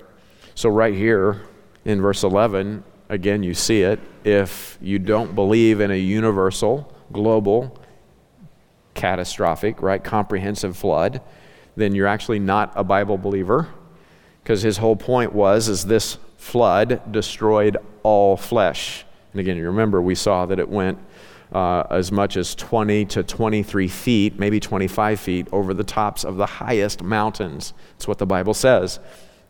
[0.54, 1.42] So right here
[1.84, 4.00] in verse 11, again you see it.
[4.24, 7.78] If you don't believe in a universal, global,
[8.94, 11.20] catastrophic, right, comprehensive flood,
[11.76, 13.68] then you're actually not a Bible believer.
[14.42, 19.04] Because his whole point was is this flood destroyed all flesh.
[19.32, 20.98] And again, you remember we saw that it went
[21.52, 26.36] uh, as much as 20 to 23 feet, maybe 25 feet, over the tops of
[26.36, 27.74] the highest mountains.
[27.92, 29.00] That's what the Bible says.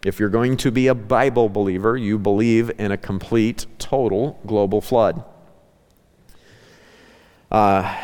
[0.02, 4.80] If you're going to be a Bible believer, you believe in a complete, total global
[4.80, 5.22] flood.
[7.50, 7.94] Uh,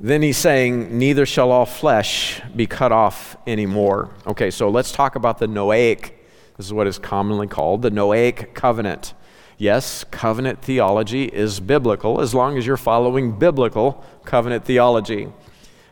[0.00, 4.14] then he's saying, Neither shall all flesh be cut off anymore.
[4.26, 6.12] Okay, so let's talk about the Noahic.
[6.56, 9.14] This is what is commonly called the Noahic covenant.
[9.58, 15.28] Yes, covenant theology is biblical as long as you're following biblical covenant theology.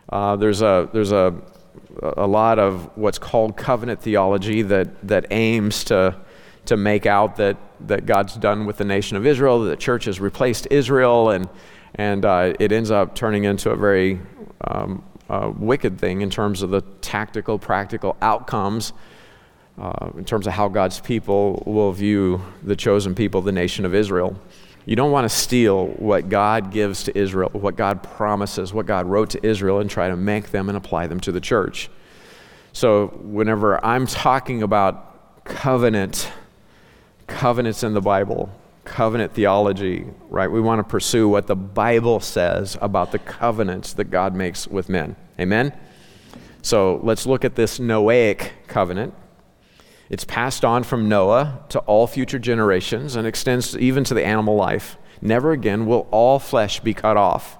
[0.08, 1.34] Uh, there's a, there's a,
[2.02, 6.16] a lot of what's called covenant theology that, that aims to,
[6.66, 10.04] to make out that, that God's done with the nation of Israel, that the church
[10.04, 11.48] has replaced Israel, and
[11.96, 14.20] and uh, it ends up turning into a very
[14.62, 18.92] um, uh, wicked thing in terms of the tactical, practical outcomes,
[19.78, 23.94] uh, in terms of how God's people will view the chosen people, the nation of
[23.94, 24.38] Israel.
[24.86, 29.06] You don't want to steal what God gives to Israel, what God promises, what God
[29.06, 31.90] wrote to Israel, and try to make them and apply them to the church.
[32.72, 36.30] So, whenever I'm talking about covenant,
[37.26, 38.48] covenants in the Bible,
[38.84, 40.50] covenant theology, right?
[40.50, 44.88] We want to pursue what the Bible says about the covenants that God makes with
[44.88, 45.16] men.
[45.40, 45.72] Amen?
[46.62, 49.14] So let's look at this Noahic covenant.
[50.08, 54.54] It's passed on from Noah to all future generations and extends even to the animal
[54.54, 54.96] life.
[55.20, 57.58] Never again will all flesh be cut off.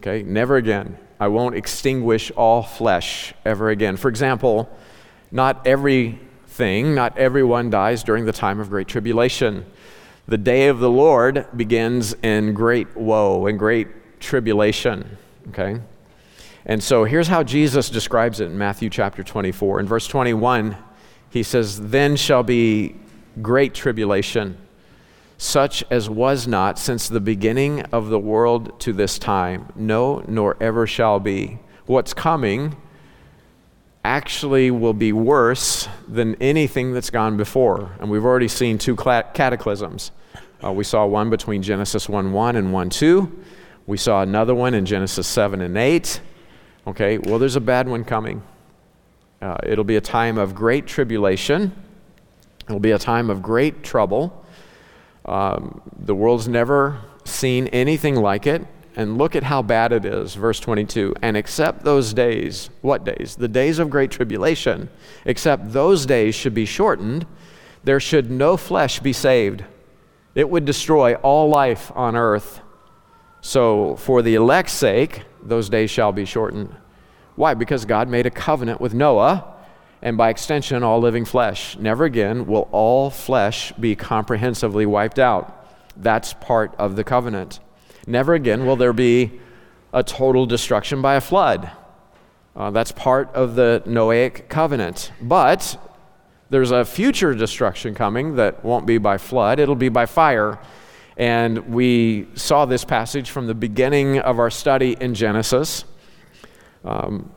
[0.00, 0.22] Okay?
[0.22, 0.98] Never again.
[1.18, 3.96] I won't extinguish all flesh ever again.
[3.96, 4.68] For example,
[5.30, 9.64] not everything, not everyone dies during the time of great tribulation.
[10.28, 15.16] The day of the Lord begins in great woe and great tribulation,
[15.48, 15.80] okay?
[16.66, 19.80] And so here's how Jesus describes it in Matthew chapter 24.
[19.80, 20.76] In verse 21,
[21.36, 22.96] he says, Then shall be
[23.42, 24.56] great tribulation,
[25.36, 30.56] such as was not since the beginning of the world to this time, no, nor
[30.60, 31.58] ever shall be.
[31.84, 32.74] What's coming
[34.02, 37.90] actually will be worse than anything that's gone before.
[38.00, 40.12] And we've already seen two cataclysms.
[40.64, 43.44] Uh, we saw one between Genesis 1 1 and 1 2.
[43.86, 46.20] We saw another one in Genesis 7 and 8.
[46.86, 48.42] Okay, well, there's a bad one coming.
[49.46, 51.70] Uh, it'll be a time of great tribulation,
[52.68, 54.44] it'll be a time of great trouble.
[55.24, 58.66] Um, the world's never seen anything like it.
[58.96, 60.34] And look at how bad it is.
[60.34, 63.36] Verse 22 And except those days, what days?
[63.36, 64.88] The days of great tribulation,
[65.24, 67.24] except those days should be shortened,
[67.84, 69.64] there should no flesh be saved.
[70.34, 72.62] It would destroy all life on earth.
[73.42, 76.74] So, for the elect's sake, those days shall be shortened.
[77.36, 77.54] Why?
[77.54, 79.54] Because God made a covenant with Noah,
[80.02, 81.76] and by extension, all living flesh.
[81.78, 85.66] Never again will all flesh be comprehensively wiped out.
[85.96, 87.60] That's part of the covenant.
[88.06, 89.40] Never again will there be
[89.92, 91.70] a total destruction by a flood.
[92.54, 95.12] Uh, that's part of the Noahic covenant.
[95.20, 95.78] But
[96.50, 100.58] there's a future destruction coming that won't be by flood, it'll be by fire.
[101.16, 105.84] And we saw this passage from the beginning of our study in Genesis.
[106.86, 107.30] Um,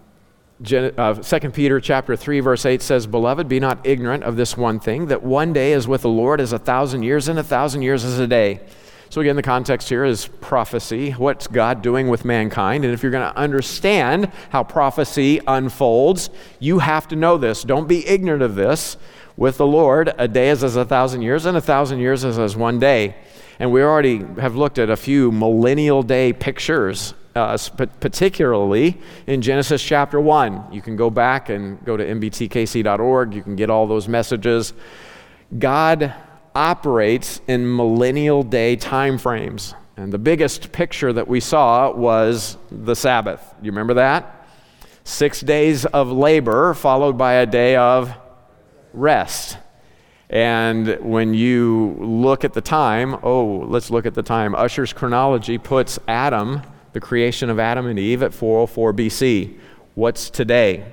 [0.61, 4.57] Gen- uh, 2 Peter chapter 3 verse 8 says, "Beloved, be not ignorant of this
[4.57, 7.43] one thing, that one day is with the Lord as a thousand years, and a
[7.43, 8.59] thousand years as a day."
[9.09, 11.11] So again, the context here is prophecy.
[11.11, 12.85] What's God doing with mankind?
[12.85, 16.29] And if you're going to understand how prophecy unfolds,
[16.59, 17.63] you have to know this.
[17.63, 18.97] Don't be ignorant of this.
[19.35, 22.37] With the Lord, a day is as a thousand years, and a thousand years is
[22.37, 23.15] as one day.
[23.57, 27.13] And we already have looked at a few millennial day pictures,
[27.43, 30.71] uh, particularly in Genesis chapter 1.
[30.71, 33.33] You can go back and go to mbtkc.org.
[33.33, 34.73] You can get all those messages.
[35.57, 36.13] God
[36.55, 39.75] operates in millennial day time frames.
[39.97, 43.41] And the biggest picture that we saw was the Sabbath.
[43.61, 44.47] You remember that?
[45.03, 48.13] Six days of labor followed by a day of
[48.93, 49.57] rest.
[50.29, 54.53] And when you look at the time, oh, let's look at the time.
[54.53, 56.61] Ussher's chronology puts Adam,
[56.93, 59.57] the creation of Adam and Eve, at 404 BC.
[59.95, 60.85] What's today?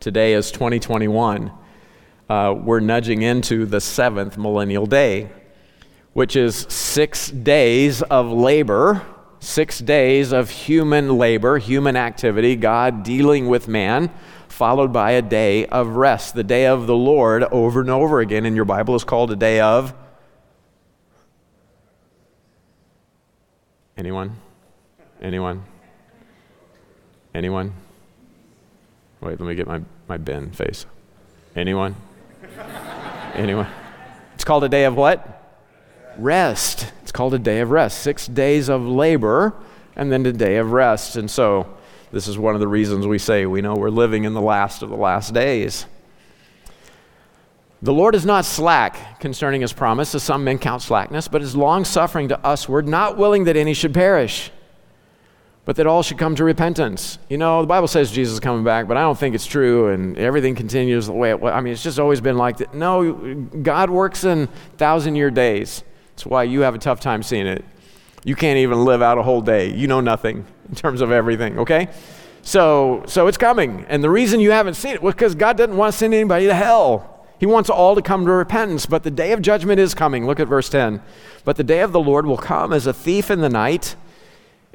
[0.00, 1.50] Today is 2021.
[2.28, 5.30] Uh, we're nudging into the seventh millennial day,
[6.12, 9.02] which is six days of labor,
[9.40, 14.10] six days of human labor, human activity, God dealing with man
[14.54, 16.34] followed by a day of rest.
[16.34, 19.36] The day of the Lord, over and over again in your Bible, is called a
[19.36, 19.92] day of.
[23.96, 24.36] Anyone?
[25.24, 25.64] Anyone?
[27.34, 27.72] Anyone?
[29.22, 30.84] Wait, let me get my, my Ben face.
[31.56, 31.96] Anyone?
[33.32, 33.66] Anyone?
[34.34, 35.62] It's called a day of what?
[36.18, 36.92] Rest.
[37.00, 38.00] It's called a day of rest.
[38.00, 39.54] Six days of labor
[39.96, 41.16] and then a day of rest.
[41.16, 41.74] And so
[42.12, 44.82] this is one of the reasons we say we know we're living in the last
[44.82, 45.86] of the last days.
[47.80, 51.56] The Lord is not slack concerning his promise, as some men count slackness, but is
[51.56, 54.50] long suffering to usward, not willing that any should perish,
[55.64, 57.18] but that all should come to repentance.
[57.28, 59.88] You know, the Bible says Jesus is coming back, but I don't think it's true,
[59.88, 61.52] and everything continues the way it was.
[61.52, 62.74] I mean, it's just always been like that.
[62.74, 65.82] No, God works in thousand year days.
[66.10, 67.64] That's why you have a tough time seeing it.
[68.24, 69.72] You can't even live out a whole day.
[69.74, 71.88] You know nothing in terms of everything, okay?
[72.42, 73.86] So, so it's coming.
[73.88, 76.46] And the reason you haven't seen it was because God doesn't want to send anybody
[76.46, 77.26] to hell.
[77.40, 80.26] He wants all to come to repentance, but the day of judgment is coming.
[80.26, 81.02] Look at verse 10.
[81.44, 83.96] But the day of the Lord will come as a thief in the night,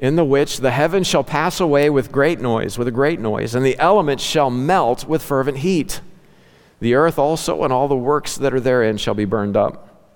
[0.00, 3.54] in the which the heavens shall pass away with great noise, with a great noise,
[3.54, 6.00] and the elements shall melt with fervent heat.
[6.80, 10.08] The earth also and all the works that are therein shall be burned up.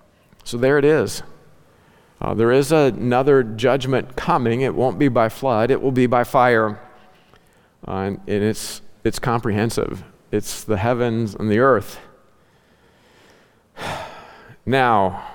[0.43, 1.23] So there it is.
[2.19, 4.63] Uh, there is another judgment coming.
[4.63, 6.81] It won't be by flood, it will be by fire.
[7.87, 12.01] Uh, and, and it's, it's comprehensive, it's the heavens and the earth.
[14.67, 15.31] Now,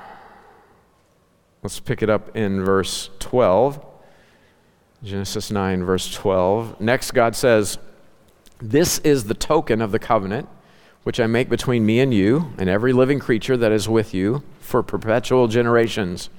[1.62, 3.80] let's pick it up in verse 12.
[5.04, 6.82] Genesis 9, verse 12.
[6.82, 7.78] Next, God says,
[8.60, 10.50] This is the token of the covenant
[11.04, 14.44] which I make between me and you and every living creature that is with you
[14.60, 16.30] for perpetual generations.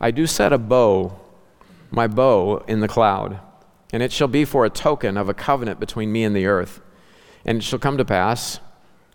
[0.00, 1.18] I do set a bow,
[1.90, 3.40] my bow, in the cloud,
[3.92, 6.80] and it shall be for a token of a covenant between me and the earth.
[7.44, 8.60] And it shall come to pass,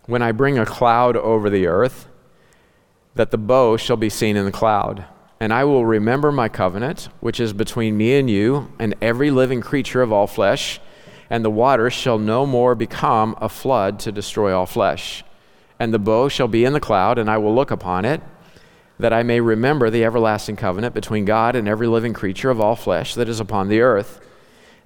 [0.06, 2.08] when I bring a cloud over the earth,
[3.14, 5.06] that the bow shall be seen in the cloud.
[5.40, 9.60] And I will remember my covenant, which is between me and you and every living
[9.60, 10.80] creature of all flesh,
[11.28, 15.24] and the waters shall no more become a flood to destroy all flesh.
[15.78, 18.20] And the bow shall be in the cloud, and I will look upon it,
[18.98, 22.76] that I may remember the everlasting covenant between God and every living creature of all
[22.76, 24.20] flesh that is upon the earth.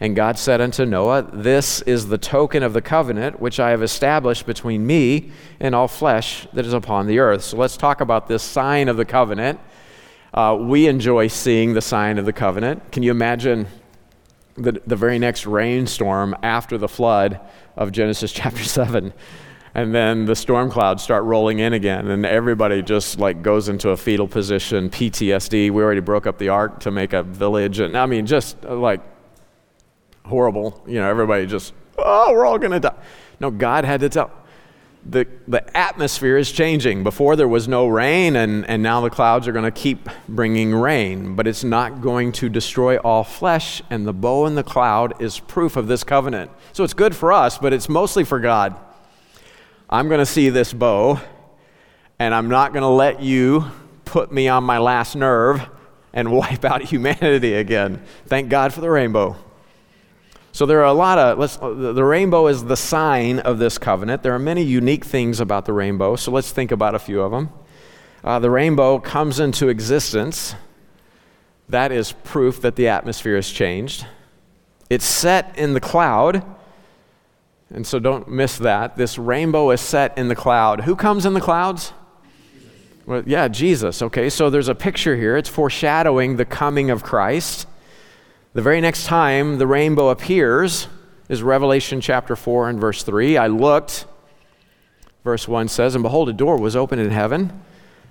[0.01, 3.83] And God said unto Noah, This is the token of the covenant which I have
[3.83, 7.43] established between me and all flesh that is upon the earth.
[7.43, 9.59] So let's talk about this sign of the covenant.
[10.33, 12.93] Uh, we enjoy seeing the sign of the covenant.
[12.93, 13.67] Can you imagine
[14.57, 17.41] the, the very next rainstorm after the flood
[17.77, 19.13] of Genesis chapter 7?
[19.75, 23.91] and then the storm clouds start rolling in again and everybody just like goes into
[23.91, 27.95] a fetal position ptsd we already broke up the ark to make a village and
[27.95, 29.03] i mean just uh, like
[30.29, 30.83] horrible.
[30.87, 32.95] You know, everybody just, oh, we're all going to die.
[33.41, 34.31] No, God had to tell.
[35.07, 37.03] The, the atmosphere is changing.
[37.03, 40.75] Before there was no rain, and, and now the clouds are going to keep bringing
[40.75, 45.23] rain, but it's not going to destroy all flesh, and the bow in the cloud
[45.23, 46.51] is proof of this covenant.
[46.73, 48.77] So it's good for us, but it's mostly for God.
[49.89, 51.21] I'm going to see this bow,
[52.19, 53.65] and I'm not going to let you
[54.05, 55.67] put me on my last nerve
[56.13, 58.03] and wipe out humanity again.
[58.27, 59.37] Thank God for the rainbow.
[60.53, 64.23] So there are a lot of, let's, the rainbow is the sign of this covenant.
[64.23, 67.31] There are many unique things about the rainbow, so let's think about a few of
[67.31, 67.51] them.
[68.25, 70.55] Uh, the rainbow comes into existence.
[71.69, 74.07] That is proof that the atmosphere has changed.
[74.91, 76.43] It's set in the cloud.
[77.71, 78.97] And so don't miss that.
[78.97, 80.81] This rainbow is set in the cloud.
[80.81, 81.93] Who comes in the clouds?
[83.07, 84.03] Well, yeah, Jesus.
[84.03, 85.37] Okay, so there's a picture here.
[85.37, 87.67] It's foreshadowing the coming of Christ.
[88.55, 90.89] The very next time the rainbow appears
[91.29, 93.37] is Revelation chapter 4 and verse 3.
[93.37, 94.07] I looked,
[95.23, 97.63] verse 1 says, and behold, a door was opened in heaven,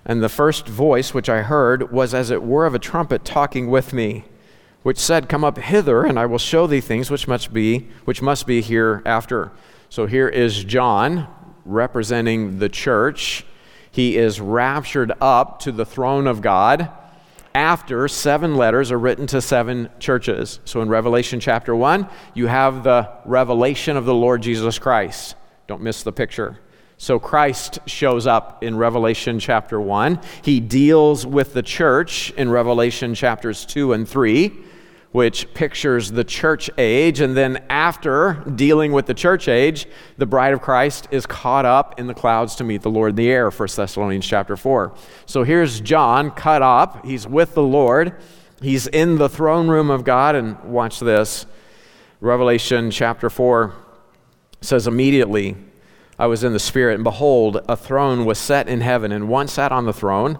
[0.05, 3.71] and the first voice which I heard was as it were of a trumpet talking
[3.71, 4.25] with me,
[4.83, 8.21] which said, Come up hither, and I will show thee things which must be, which
[8.21, 9.51] must be hereafter.
[9.89, 11.27] So here is John
[11.65, 13.43] representing the church.
[13.89, 16.91] He is raptured up to the throne of God
[17.57, 20.59] after seven letters are written to seven churches.
[20.63, 25.35] So in Revelation chapter 1, you have the revelation of the Lord Jesus Christ.
[25.65, 26.59] Don't miss the picture.
[26.97, 30.21] So Christ shows up in Revelation chapter 1.
[30.43, 34.53] He deals with the church in Revelation chapters 2 and 3
[35.11, 37.21] which pictures the church age.
[37.21, 39.87] And then, after dealing with the church age,
[40.17, 43.15] the bride of Christ is caught up in the clouds to meet the Lord in
[43.15, 44.93] the air, 1 Thessalonians chapter 4.
[45.25, 47.05] So here's John cut up.
[47.05, 48.15] He's with the Lord,
[48.61, 50.35] he's in the throne room of God.
[50.35, 51.45] And watch this
[52.19, 53.73] Revelation chapter 4
[54.61, 55.55] says, Immediately
[56.19, 59.47] I was in the Spirit, and behold, a throne was set in heaven, and one
[59.47, 60.39] sat on the throne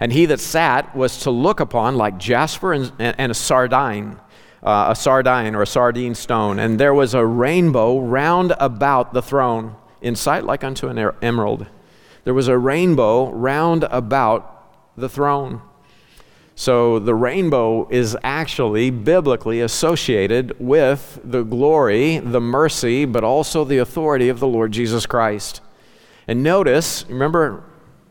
[0.00, 4.20] and he that sat was to look upon like jasper and, and a sardine,
[4.62, 6.58] uh, a sardine or a sardine stone.
[6.58, 11.66] And there was a rainbow round about the throne, in sight like unto an emerald.
[12.24, 15.62] There was a rainbow round about the throne.
[16.58, 23.76] So the rainbow is actually biblically associated with the glory, the mercy, but also the
[23.76, 25.60] authority of the Lord Jesus Christ.
[26.26, 27.62] And notice, remember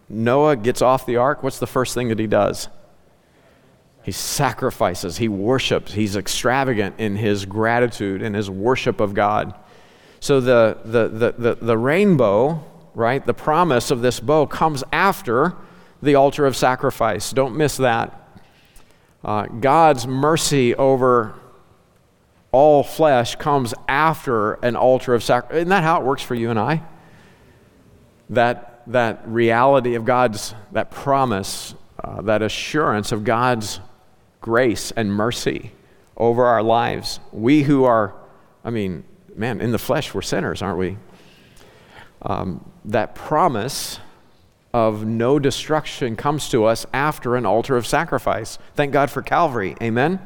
[0.07, 2.67] Noah gets off the ark, what's the first thing that he does?
[4.03, 9.55] He sacrifices, he worships, he's extravagant in his gratitude and his worship of God.
[10.19, 15.55] So the, the, the, the, the rainbow, right, the promise of this bow comes after
[16.01, 17.31] the altar of sacrifice.
[17.31, 18.21] Don't miss that.
[19.23, 21.33] Uh, God's mercy over
[22.51, 25.57] all flesh comes after an altar of sacrifice.
[25.57, 26.83] Isn't that how it works for you and I?
[28.29, 33.79] That that reality of God's, that promise, uh, that assurance of God's
[34.41, 35.71] grace and mercy
[36.17, 37.19] over our lives.
[37.31, 38.13] We who are,
[38.63, 39.03] I mean,
[39.35, 40.97] man, in the flesh, we're sinners, aren't we?
[42.21, 43.99] Um, that promise
[44.73, 48.57] of no destruction comes to us after an altar of sacrifice.
[48.75, 49.75] Thank God for Calvary.
[49.81, 50.19] Amen?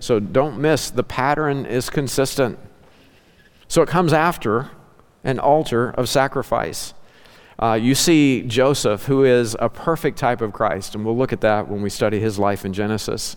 [0.00, 2.58] So don't miss, the pattern is consistent.
[3.68, 4.70] So it comes after
[5.24, 6.94] an altar of sacrifice.
[7.58, 11.40] Uh, you see Joseph, who is a perfect type of Christ, and we'll look at
[11.40, 13.36] that when we study his life in Genesis.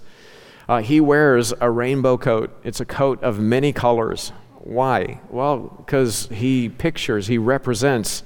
[0.67, 4.31] Uh, he wears a rainbow coat, it's a coat of many colors.
[4.55, 5.21] Why?
[5.29, 8.23] Well, because he pictures, he represents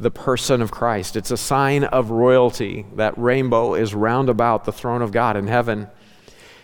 [0.00, 1.16] the person of Christ.
[1.16, 2.84] It's a sign of royalty.
[2.96, 5.88] That rainbow is round about the throne of God in heaven.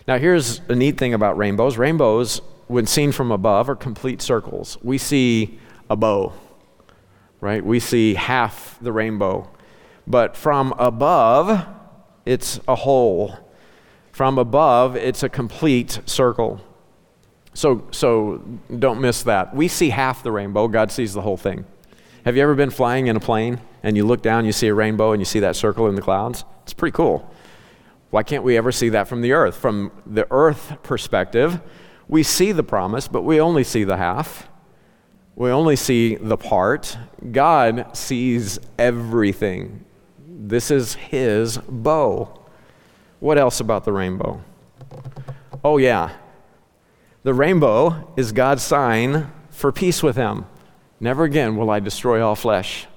[0.07, 4.77] Now, here's a neat thing about rainbows rainbows, when seen from above, are complete circles.
[4.83, 5.59] We see
[5.89, 6.33] a bow
[7.41, 7.63] right?
[7.65, 9.49] We see half the rainbow.
[10.07, 11.65] But from above,
[12.25, 13.37] it's a whole.
[14.11, 16.61] From above, it's a complete circle.
[17.53, 18.43] So, so
[18.79, 19.55] don't miss that.
[19.55, 21.65] We see half the rainbow, God sees the whole thing.
[22.25, 24.73] Have you ever been flying in a plane and you look down, you see a
[24.73, 26.43] rainbow, and you see that circle in the clouds?
[26.63, 27.31] It's pretty cool.
[28.09, 29.55] Why can't we ever see that from the earth?
[29.55, 31.61] From the earth perspective,
[32.07, 34.49] we see the promise, but we only see the half.
[35.35, 36.97] We only see the part.
[37.31, 39.83] God sees everything.
[40.25, 42.39] This is His bow.
[43.19, 44.41] What else about the rainbow?
[45.63, 46.13] Oh, yeah.
[47.23, 50.45] The rainbow is God's sign for peace with Him.
[50.99, 52.87] Never again will I destroy all flesh.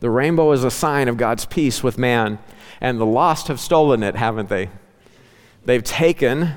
[0.00, 2.38] The rainbow is a sign of God's peace with man,
[2.80, 4.68] and the lost have stolen it, haven't they?
[5.64, 6.54] They've taken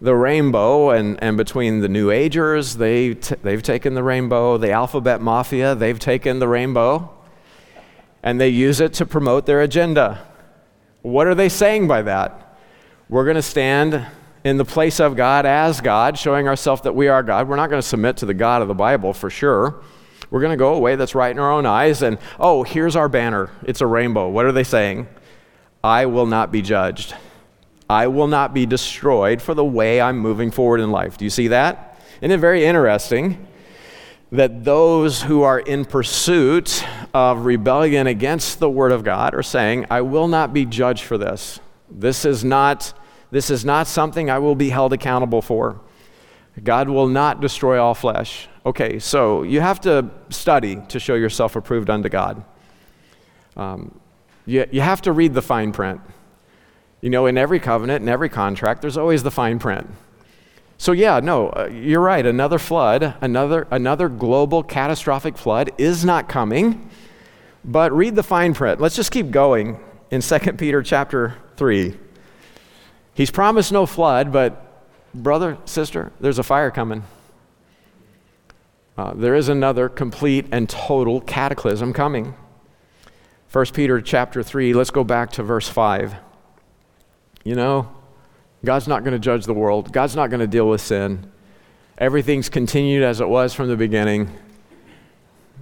[0.00, 4.56] the rainbow, and, and between the New Agers, they t- they've taken the rainbow.
[4.56, 7.10] The Alphabet Mafia, they've taken the rainbow,
[8.22, 10.26] and they use it to promote their agenda.
[11.02, 12.58] What are they saying by that?
[13.08, 14.06] We're going to stand
[14.44, 17.48] in the place of God as God, showing ourselves that we are God.
[17.48, 19.82] We're not going to submit to the God of the Bible for sure.
[20.30, 22.02] We're going to go away that's right in our own eyes.
[22.02, 23.50] And oh, here's our banner.
[23.64, 24.28] It's a rainbow.
[24.28, 25.08] What are they saying?
[25.82, 27.14] I will not be judged.
[27.90, 31.18] I will not be destroyed for the way I'm moving forward in life.
[31.18, 31.98] Do you see that?
[32.20, 33.48] Isn't it very interesting
[34.30, 39.86] that those who are in pursuit of rebellion against the Word of God are saying,
[39.90, 41.58] I will not be judged for this.
[41.90, 42.92] This is not
[43.32, 45.80] this is not something I will be held accountable for.
[46.62, 48.48] God will not destroy all flesh.
[48.64, 52.44] Okay, so you have to study to show yourself approved unto God.
[53.56, 54.00] Um,
[54.46, 56.00] you, you have to read the fine print.
[57.00, 59.88] You know, in every covenant, in every contract, there's always the fine print.
[60.76, 62.24] So, yeah, no, uh, you're right.
[62.24, 66.90] Another flood, another, another global catastrophic flood is not coming.
[67.64, 68.80] But read the fine print.
[68.80, 69.78] Let's just keep going
[70.10, 71.96] in 2 Peter chapter 3.
[73.14, 74.84] He's promised no flood, but
[75.14, 77.04] brother, sister, there's a fire coming.
[78.96, 82.34] Uh, there is another complete and total cataclysm coming.
[83.52, 86.14] 1 Peter chapter 3, let's go back to verse 5.
[87.44, 87.90] You know,
[88.64, 91.30] God's not going to judge the world, God's not going to deal with sin.
[91.98, 94.30] Everything's continued as it was from the beginning.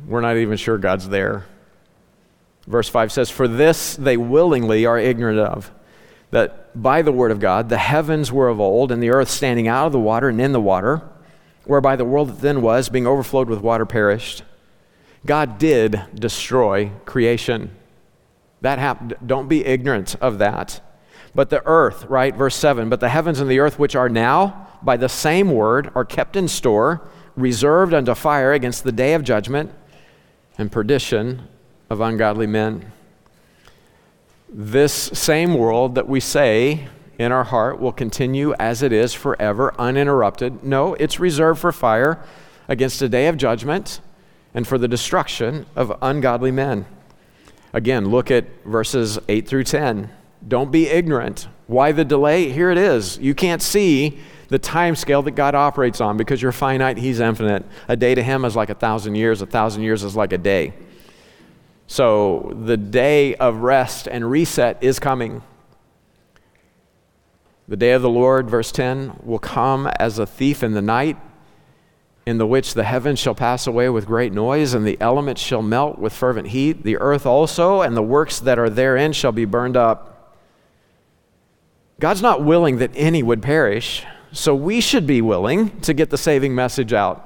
[0.06, 1.46] We're not even sure God's there.
[2.66, 5.72] Verse 5 says, For this they willingly are ignorant of
[6.30, 9.68] that by the word of God the heavens were of old, and the earth standing
[9.68, 11.02] out of the water and in the water,
[11.64, 14.42] whereby the world that then was, being overflowed with water, perished.
[15.26, 17.74] God did destroy creation.
[18.60, 19.14] That happened.
[19.24, 20.80] Don't be ignorant of that.
[21.34, 22.34] But the earth, right?
[22.34, 25.90] Verse 7 But the heavens and the earth, which are now by the same word,
[25.94, 29.72] are kept in store, reserved unto fire against the day of judgment
[30.56, 31.48] and perdition
[31.90, 32.92] of ungodly men.
[34.48, 39.74] This same world that we say in our heart will continue as it is forever,
[39.78, 40.62] uninterrupted.
[40.64, 42.22] No, it's reserved for fire
[42.68, 44.00] against a day of judgment
[44.54, 46.86] and for the destruction of ungodly men.
[47.72, 50.10] Again, look at verses 8 through 10.
[50.48, 51.46] Don't be ignorant.
[51.66, 52.50] Why the delay?
[52.50, 53.18] Here it is.
[53.18, 54.18] You can't see
[54.48, 57.64] the time scale that God operates on because you're finite, He's infinite.
[57.86, 60.38] A day to Him is like a thousand years, a thousand years is like a
[60.38, 60.72] day.
[61.86, 65.42] So the day of rest and reset is coming.
[67.66, 71.18] The day of the Lord, verse 10, will come as a thief in the night,
[72.24, 75.60] in the which the heavens shall pass away with great noise, and the elements shall
[75.60, 76.82] melt with fervent heat.
[76.82, 80.17] The earth also, and the works that are therein, shall be burned up.
[82.00, 86.18] God's not willing that any would perish, so we should be willing to get the
[86.18, 87.24] saving message out.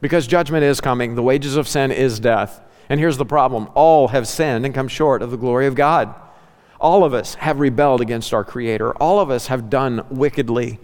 [0.00, 2.60] Because judgment is coming, the wages of sin is death.
[2.88, 6.14] And here's the problem all have sinned and come short of the glory of God.
[6.80, 8.92] All of us have rebelled against our Creator.
[8.98, 10.78] All of us have done wickedly.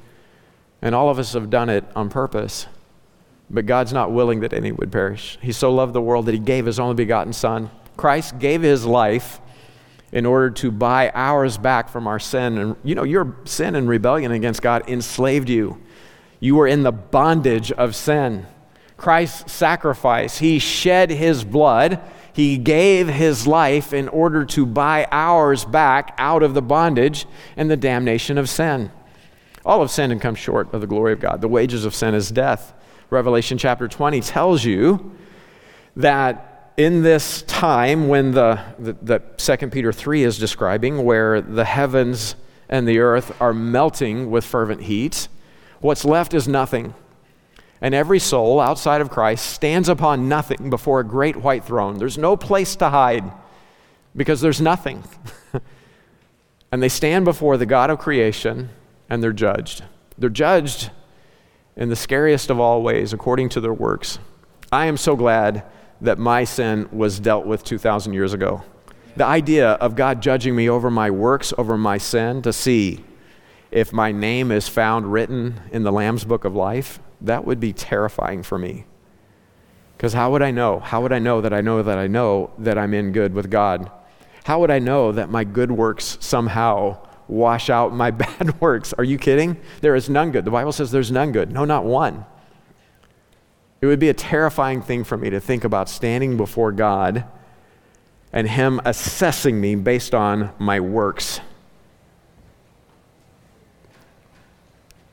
[0.83, 2.67] And all of us have done it on purpose.
[3.51, 5.39] But God's not willing that any would perish.
[5.43, 7.71] He so loved the world that He gave His only begotten Son.
[7.97, 9.41] Christ gave His life
[10.13, 12.59] in order to buy ours back from our sin.
[12.59, 15.81] And you know, your sin and rebellion against God enslaved you.
[16.41, 18.47] You were in the bondage of sin.
[18.97, 20.39] Christ's sacrifice.
[20.39, 22.01] He shed his blood,
[22.33, 27.71] he gave his life in order to buy ours back out of the bondage and
[27.71, 28.91] the damnation of sin.
[29.65, 31.41] All of sin and come short of the glory of God.
[31.41, 32.73] The wages of sin is death.
[33.11, 35.17] Revelation chapter 20 tells you
[35.97, 36.50] that
[36.81, 42.37] in this time when the, the, the 2 Peter 3 is describing, where the heavens
[42.71, 45.29] and the earth are melting with fervent heat,
[45.81, 46.95] what's left is nothing.
[47.83, 51.99] And every soul outside of Christ stands upon nothing before a great white throne.
[51.99, 53.31] There's no place to hide
[54.17, 55.05] because there's nothing.
[56.73, 58.71] and they stand before the God of creation
[59.11, 59.85] and they're judged.
[60.17, 60.91] They're judged
[61.77, 64.19] in the scariest of all ways, according to their works.
[64.73, 65.63] I am so glad
[66.01, 68.63] that my sin was dealt with 2,000 years ago.
[69.17, 73.05] The idea of God judging me over my works, over my sin, to see
[73.71, 77.73] if my name is found written in the Lamb's book of life, that would be
[77.73, 78.85] terrifying for me.
[79.97, 80.81] Because how would I know?
[80.81, 83.51] How would I know that I know that I know that I'm in good with
[83.51, 83.91] God?
[84.45, 88.95] How would I know that my good works somehow wash out my bad works?
[88.95, 89.59] Are you kidding?
[89.83, 90.45] There is none good.
[90.45, 91.53] The Bible says there's none good.
[91.53, 92.25] No, not one.
[93.81, 97.25] It would be a terrifying thing for me to think about standing before God
[98.33, 101.41] and Him assessing me based on my works.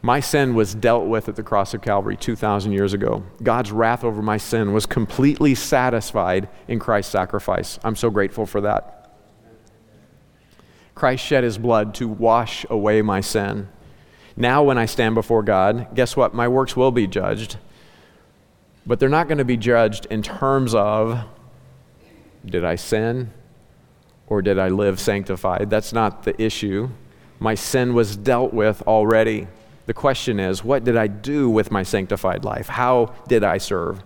[0.01, 3.23] My sin was dealt with at the cross of Calvary 2,000 years ago.
[3.41, 7.79] God's wrath over my sin was completely satisfied in Christ's sacrifice.
[7.83, 9.11] I'm so grateful for that.
[10.93, 13.69] Christ shed his blood to wash away my sin.
[14.35, 16.33] Now, when I stand before God, guess what?
[16.33, 17.57] My works will be judged.
[18.87, 21.25] But they're not going to be judged in terms of
[22.45, 23.31] did I sin
[24.27, 25.69] or did I live sanctified?
[25.69, 26.89] That's not the issue.
[27.39, 29.47] My sin was dealt with already.
[29.87, 32.69] The question is, what did I do with my sanctified life?
[32.69, 34.03] How did I serve?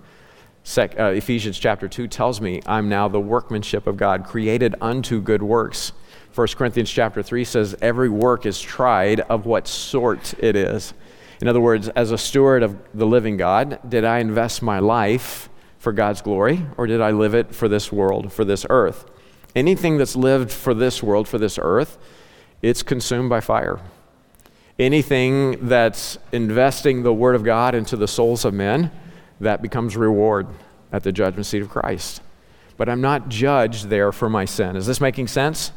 [0.63, 5.21] Sec, uh, Ephesians chapter 2 tells me I'm now the workmanship of God, created unto
[5.21, 5.91] good works.
[6.33, 10.93] 1 Corinthians chapter 3 says every work is tried of what sort it is.
[11.41, 15.49] In other words, as a steward of the living God, did I invest my life
[15.79, 19.05] for God's glory or did I live it for this world, for this earth?
[19.55, 21.97] Anything that's lived for this world, for this earth,
[22.61, 23.79] it's consumed by fire
[24.81, 28.91] anything that's investing the Word of God into the souls of men,
[29.39, 30.47] that becomes reward
[30.91, 32.21] at the judgment seat of Christ.
[32.77, 34.75] But I'm not judged there for my sin.
[34.75, 35.71] Is this making sense?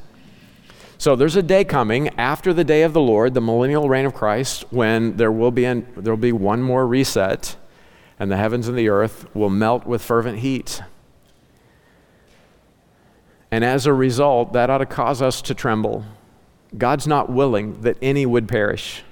[0.96, 4.14] So there's a day coming after the day of the Lord, the millennial reign of
[4.14, 7.56] Christ, when there will be an, there will be one more reset,
[8.18, 10.82] and the heavens and the earth will melt with fervent heat.
[13.50, 16.04] And as a result, that ought to cause us to tremble.
[16.76, 19.02] God's not willing that any would perish.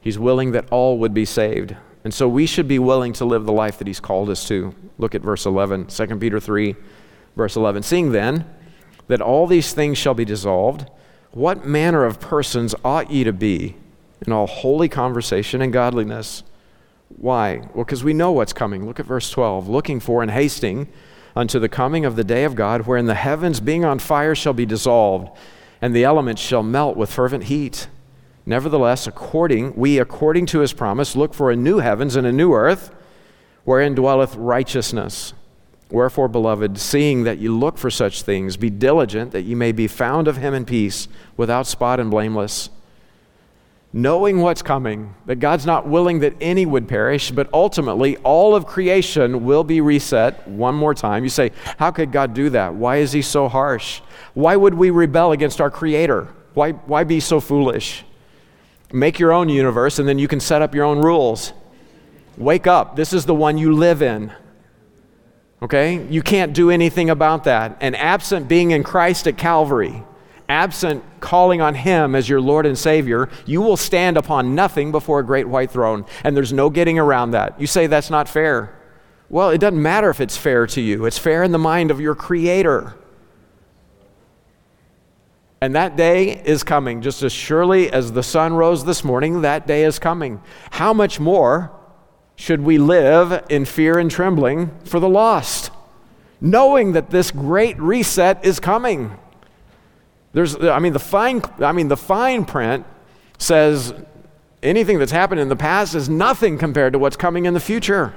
[0.00, 1.76] He's willing that all would be saved.
[2.04, 4.74] And so we should be willing to live the life that He's called us to.
[4.98, 6.76] Look at verse 11, 2 Peter 3,
[7.36, 7.82] verse 11.
[7.82, 8.46] Seeing then
[9.10, 10.88] that all these things shall be dissolved,
[11.32, 13.76] what manner of persons ought ye to be
[14.26, 16.42] in all holy conversation and godliness?
[17.08, 17.58] Why?
[17.74, 18.86] Well, because we know what's coming.
[18.86, 19.68] Look at verse 12.
[19.68, 20.88] Looking for and hasting
[21.36, 24.52] unto the coming of the day of God, wherein the heavens being on fire shall
[24.52, 25.30] be dissolved
[25.82, 27.88] and the elements shall melt with fervent heat.
[28.46, 32.52] Nevertheless, according we according to his promise look for a new heavens and a new
[32.52, 32.94] earth
[33.64, 35.34] wherein dwelleth righteousness.
[35.90, 39.88] Wherefore, beloved, seeing that you look for such things, be diligent that ye may be
[39.88, 42.70] found of him in peace, without spot and blameless.
[43.92, 48.64] Knowing what's coming, that God's not willing that any would perish, but ultimately all of
[48.64, 51.24] creation will be reset one more time.
[51.24, 52.74] You say, How could God do that?
[52.74, 54.00] Why is he so harsh?
[54.34, 56.28] Why would we rebel against our Creator?
[56.54, 58.04] Why, why be so foolish?
[58.92, 61.52] Make your own universe and then you can set up your own rules.
[62.36, 62.94] Wake up.
[62.94, 64.32] This is the one you live in.
[65.62, 66.06] Okay?
[66.06, 67.76] You can't do anything about that.
[67.80, 70.02] And absent being in Christ at Calvary,
[70.48, 75.20] absent calling on Him as your Lord and Savior, you will stand upon nothing before
[75.20, 76.06] a great white throne.
[76.24, 77.60] And there's no getting around that.
[77.60, 78.76] You say that's not fair.
[79.28, 82.00] Well, it doesn't matter if it's fair to you, it's fair in the mind of
[82.00, 82.94] your Creator.
[85.62, 87.02] And that day is coming.
[87.02, 90.40] Just as surely as the sun rose this morning, that day is coming.
[90.70, 91.70] How much more
[92.40, 95.70] should we live in fear and trembling for the lost,
[96.40, 99.14] knowing that this great reset is coming?
[100.32, 102.86] There's, I mean, the fine, I mean, the fine print
[103.36, 103.92] says
[104.62, 108.14] anything that's happened in the past is nothing compared to what's coming in the future.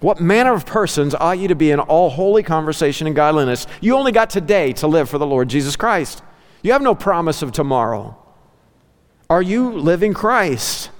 [0.00, 3.68] What manner of persons ought you to be in all holy conversation and godliness?
[3.80, 6.24] You only got today to live for the Lord Jesus Christ.
[6.62, 8.18] You have no promise of tomorrow.
[9.30, 10.90] Are you living Christ?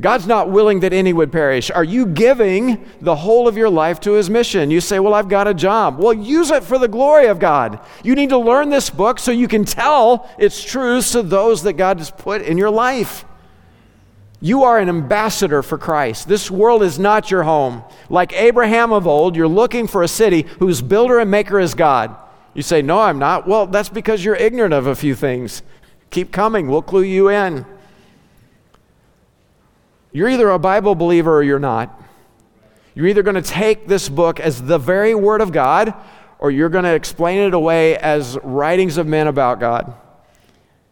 [0.00, 1.70] God's not willing that any would perish.
[1.70, 4.70] Are you giving the whole of your life to His mission?
[4.70, 5.98] You say, Well, I've got a job.
[5.98, 7.80] Well, use it for the glory of God.
[8.04, 11.74] You need to learn this book so you can tell its truths to those that
[11.74, 13.24] God has put in your life.
[14.38, 16.28] You are an ambassador for Christ.
[16.28, 17.82] This world is not your home.
[18.10, 22.14] Like Abraham of old, you're looking for a city whose builder and maker is God.
[22.52, 23.48] You say, No, I'm not.
[23.48, 25.62] Well, that's because you're ignorant of a few things.
[26.10, 27.64] Keep coming, we'll clue you in.
[30.16, 32.02] You're either a Bible believer or you're not.
[32.94, 35.92] You're either going to take this book as the very Word of God
[36.38, 39.92] or you're going to explain it away as writings of men about God.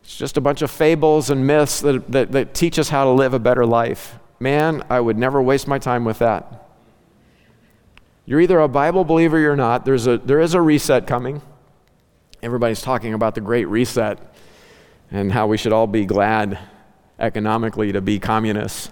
[0.02, 3.10] It's just a bunch of fables and myths that, that, that teach us how to
[3.12, 4.18] live a better life.
[4.40, 6.68] Man, I would never waste my time with that.
[8.26, 9.86] You're either a Bible believer or you're not.
[9.86, 11.40] There's a, there is a reset coming.
[12.42, 14.18] Everybody's talking about the great reset
[15.10, 16.58] and how we should all be glad
[17.18, 18.90] economically to be communists.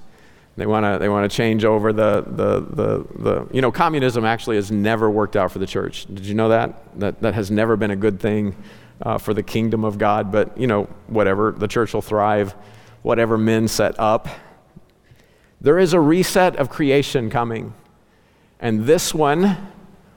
[0.56, 4.24] They want to they want to change over the, the, the, the, you know, communism
[4.24, 6.06] actually has never worked out for the church.
[6.06, 6.98] Did you know that?
[7.00, 8.54] That, that has never been a good thing
[9.00, 12.54] uh, for the kingdom of God, but, you know, whatever, the church will thrive,
[13.02, 14.28] whatever men set up.
[15.60, 17.74] There is a reset of creation coming,
[18.60, 19.72] and this one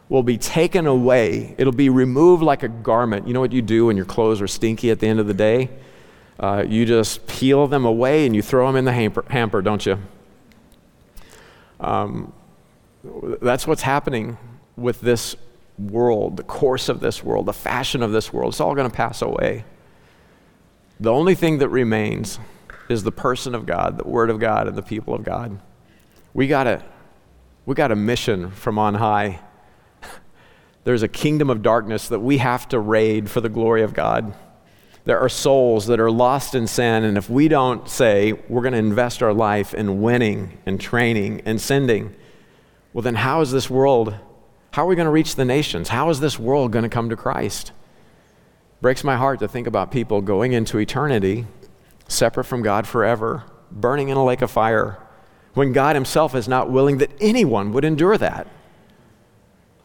[0.09, 1.55] will be taken away.
[1.57, 3.27] It'll be removed like a garment.
[3.27, 5.33] You know what you do when your clothes are stinky at the end of the
[5.33, 5.69] day?
[6.39, 9.85] Uh, you just peel them away and you throw them in the hamper, hamper don't
[9.85, 9.97] you?
[11.79, 12.33] Um,
[13.41, 14.37] that's what's happening
[14.75, 15.35] with this
[15.77, 18.53] world, the course of this world, the fashion of this world.
[18.53, 19.65] It's all going to pass away.
[20.99, 22.39] The only thing that remains
[22.89, 25.59] is the person of God, the Word of God, and the people of God.
[26.33, 26.83] We got a,
[27.65, 29.39] we got a mission from on high.
[30.83, 34.33] There's a kingdom of darkness that we have to raid for the glory of God.
[35.05, 38.73] There are souls that are lost in sin, and if we don't say we're going
[38.73, 42.15] to invest our life in winning and training and sending,
[42.91, 44.15] well, then how is this world
[44.75, 45.87] how are we going to reach the nations?
[45.87, 47.71] How is this world going to come to Christ?
[48.81, 51.47] Breaks my heart to think about people going into eternity
[52.09, 54.99] separate from God forever, burning in a lake of fire,
[55.53, 58.47] when God Himself is not willing that anyone would endure that.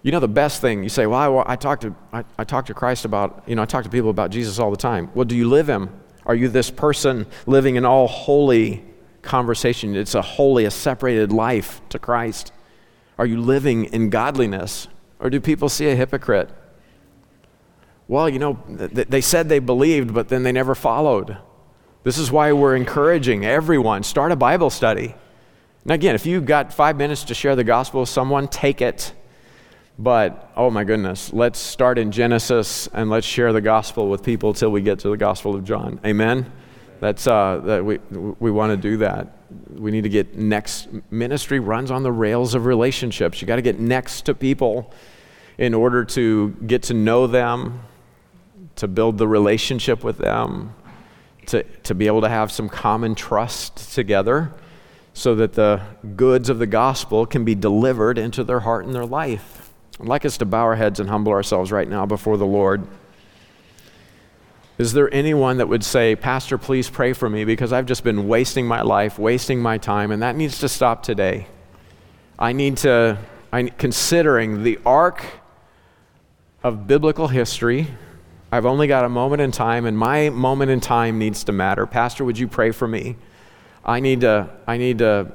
[0.02, 2.66] You know, the best thing, you say, Well, I, I, talk, to, I, I talk
[2.66, 5.10] to Christ about, you know, I talk to people about Jesus all the time.
[5.14, 5.90] Well, do you live Him?
[6.24, 8.84] Are you this person living an all holy
[9.22, 9.96] conversation?
[9.96, 12.52] It's a holy, a separated life to Christ.
[13.18, 14.88] Are you living in godliness?
[15.18, 16.48] Or do people see a hypocrite?
[18.08, 21.36] Well, you know, they said they believed, but then they never followed.
[22.02, 25.14] This is why we're encouraging everyone start a Bible study.
[25.84, 29.12] Now, again, if you've got five minutes to share the gospel with someone, take it.
[30.00, 34.54] But, oh my goodness, let's start in Genesis and let's share the gospel with people
[34.54, 36.00] till we get to the gospel of John.
[36.06, 36.50] Amen?
[37.00, 39.36] That's, uh, that we, we want to do that
[39.74, 40.88] we need to get next.
[41.10, 43.40] Ministry runs on the rails of relationships.
[43.40, 44.92] You got to get next to people
[45.58, 47.80] in order to get to know them,
[48.76, 50.74] to build the relationship with them,
[51.46, 54.52] to, to be able to have some common trust together
[55.12, 55.82] so that the
[56.16, 59.69] goods of the gospel can be delivered into their heart and their life.
[60.00, 62.86] I'd like us to bow our heads and humble ourselves right now before the Lord.
[64.78, 68.26] Is there anyone that would say, Pastor, please pray for me because I've just been
[68.26, 71.48] wasting my life, wasting my time, and that needs to stop today?
[72.38, 73.18] I need to,
[73.52, 75.22] I, considering the arc
[76.62, 77.88] of biblical history,
[78.50, 81.84] I've only got a moment in time, and my moment in time needs to matter.
[81.86, 83.16] Pastor, would you pray for me?
[83.84, 85.32] I need to, I need to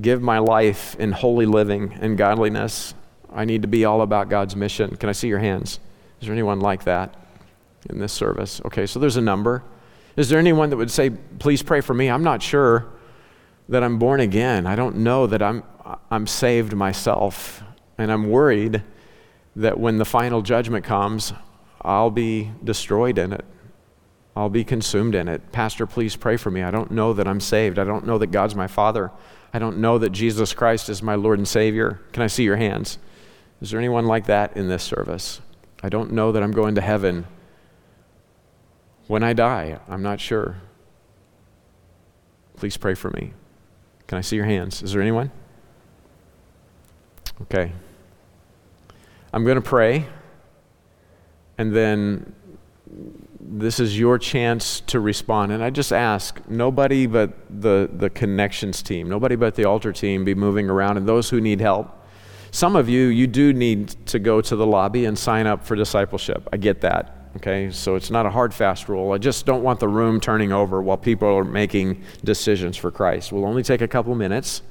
[0.00, 2.94] give my life in holy living and godliness.
[3.34, 4.96] I need to be all about God's mission.
[4.96, 5.80] Can I see your hands?
[6.20, 7.14] Is there anyone like that?
[7.90, 8.60] in this service.
[8.66, 9.62] Okay, so there's a number.
[10.16, 12.08] Is there anyone that would say, please pray for me?
[12.08, 12.86] I'm not sure
[13.68, 14.66] that I'm born again.
[14.66, 15.64] I don't know that I'm,
[16.10, 17.62] I'm saved myself.
[17.98, 18.82] And I'm worried
[19.56, 21.32] that when the final judgment comes,
[21.80, 23.44] I'll be destroyed in it.
[24.36, 25.52] I'll be consumed in it.
[25.52, 26.62] Pastor, please pray for me.
[26.62, 27.78] I don't know that I'm saved.
[27.78, 29.12] I don't know that God's my Father.
[29.52, 32.00] I don't know that Jesus Christ is my Lord and Savior.
[32.12, 32.98] Can I see your hands?
[33.60, 35.40] Is there anyone like that in this service?
[35.82, 37.26] I don't know that I'm going to heaven
[39.06, 40.56] when I die, I'm not sure.
[42.56, 43.32] Please pray for me.
[44.06, 44.82] Can I see your hands?
[44.82, 45.30] Is there anyone?
[47.42, 47.72] Okay.
[49.32, 50.06] I'm going to pray,
[51.58, 52.34] and then
[53.40, 55.52] this is your chance to respond.
[55.52, 60.24] And I just ask nobody but the, the connections team, nobody but the altar team
[60.24, 62.03] be moving around, and those who need help.
[62.54, 65.74] Some of you, you do need to go to the lobby and sign up for
[65.74, 66.48] discipleship.
[66.52, 67.32] I get that.
[67.34, 69.10] Okay, so it's not a hard, fast rule.
[69.10, 73.32] I just don't want the room turning over while people are making decisions for Christ.
[73.32, 74.62] We'll only take a couple minutes.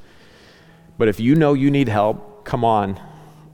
[0.98, 2.98] But if you know you need help, come on.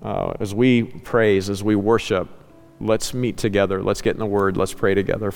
[0.04, 2.30] Uh, as we praise, as we worship,
[2.80, 3.82] let's meet together.
[3.82, 4.58] Let's get in the Word.
[4.58, 5.28] Let's pray together.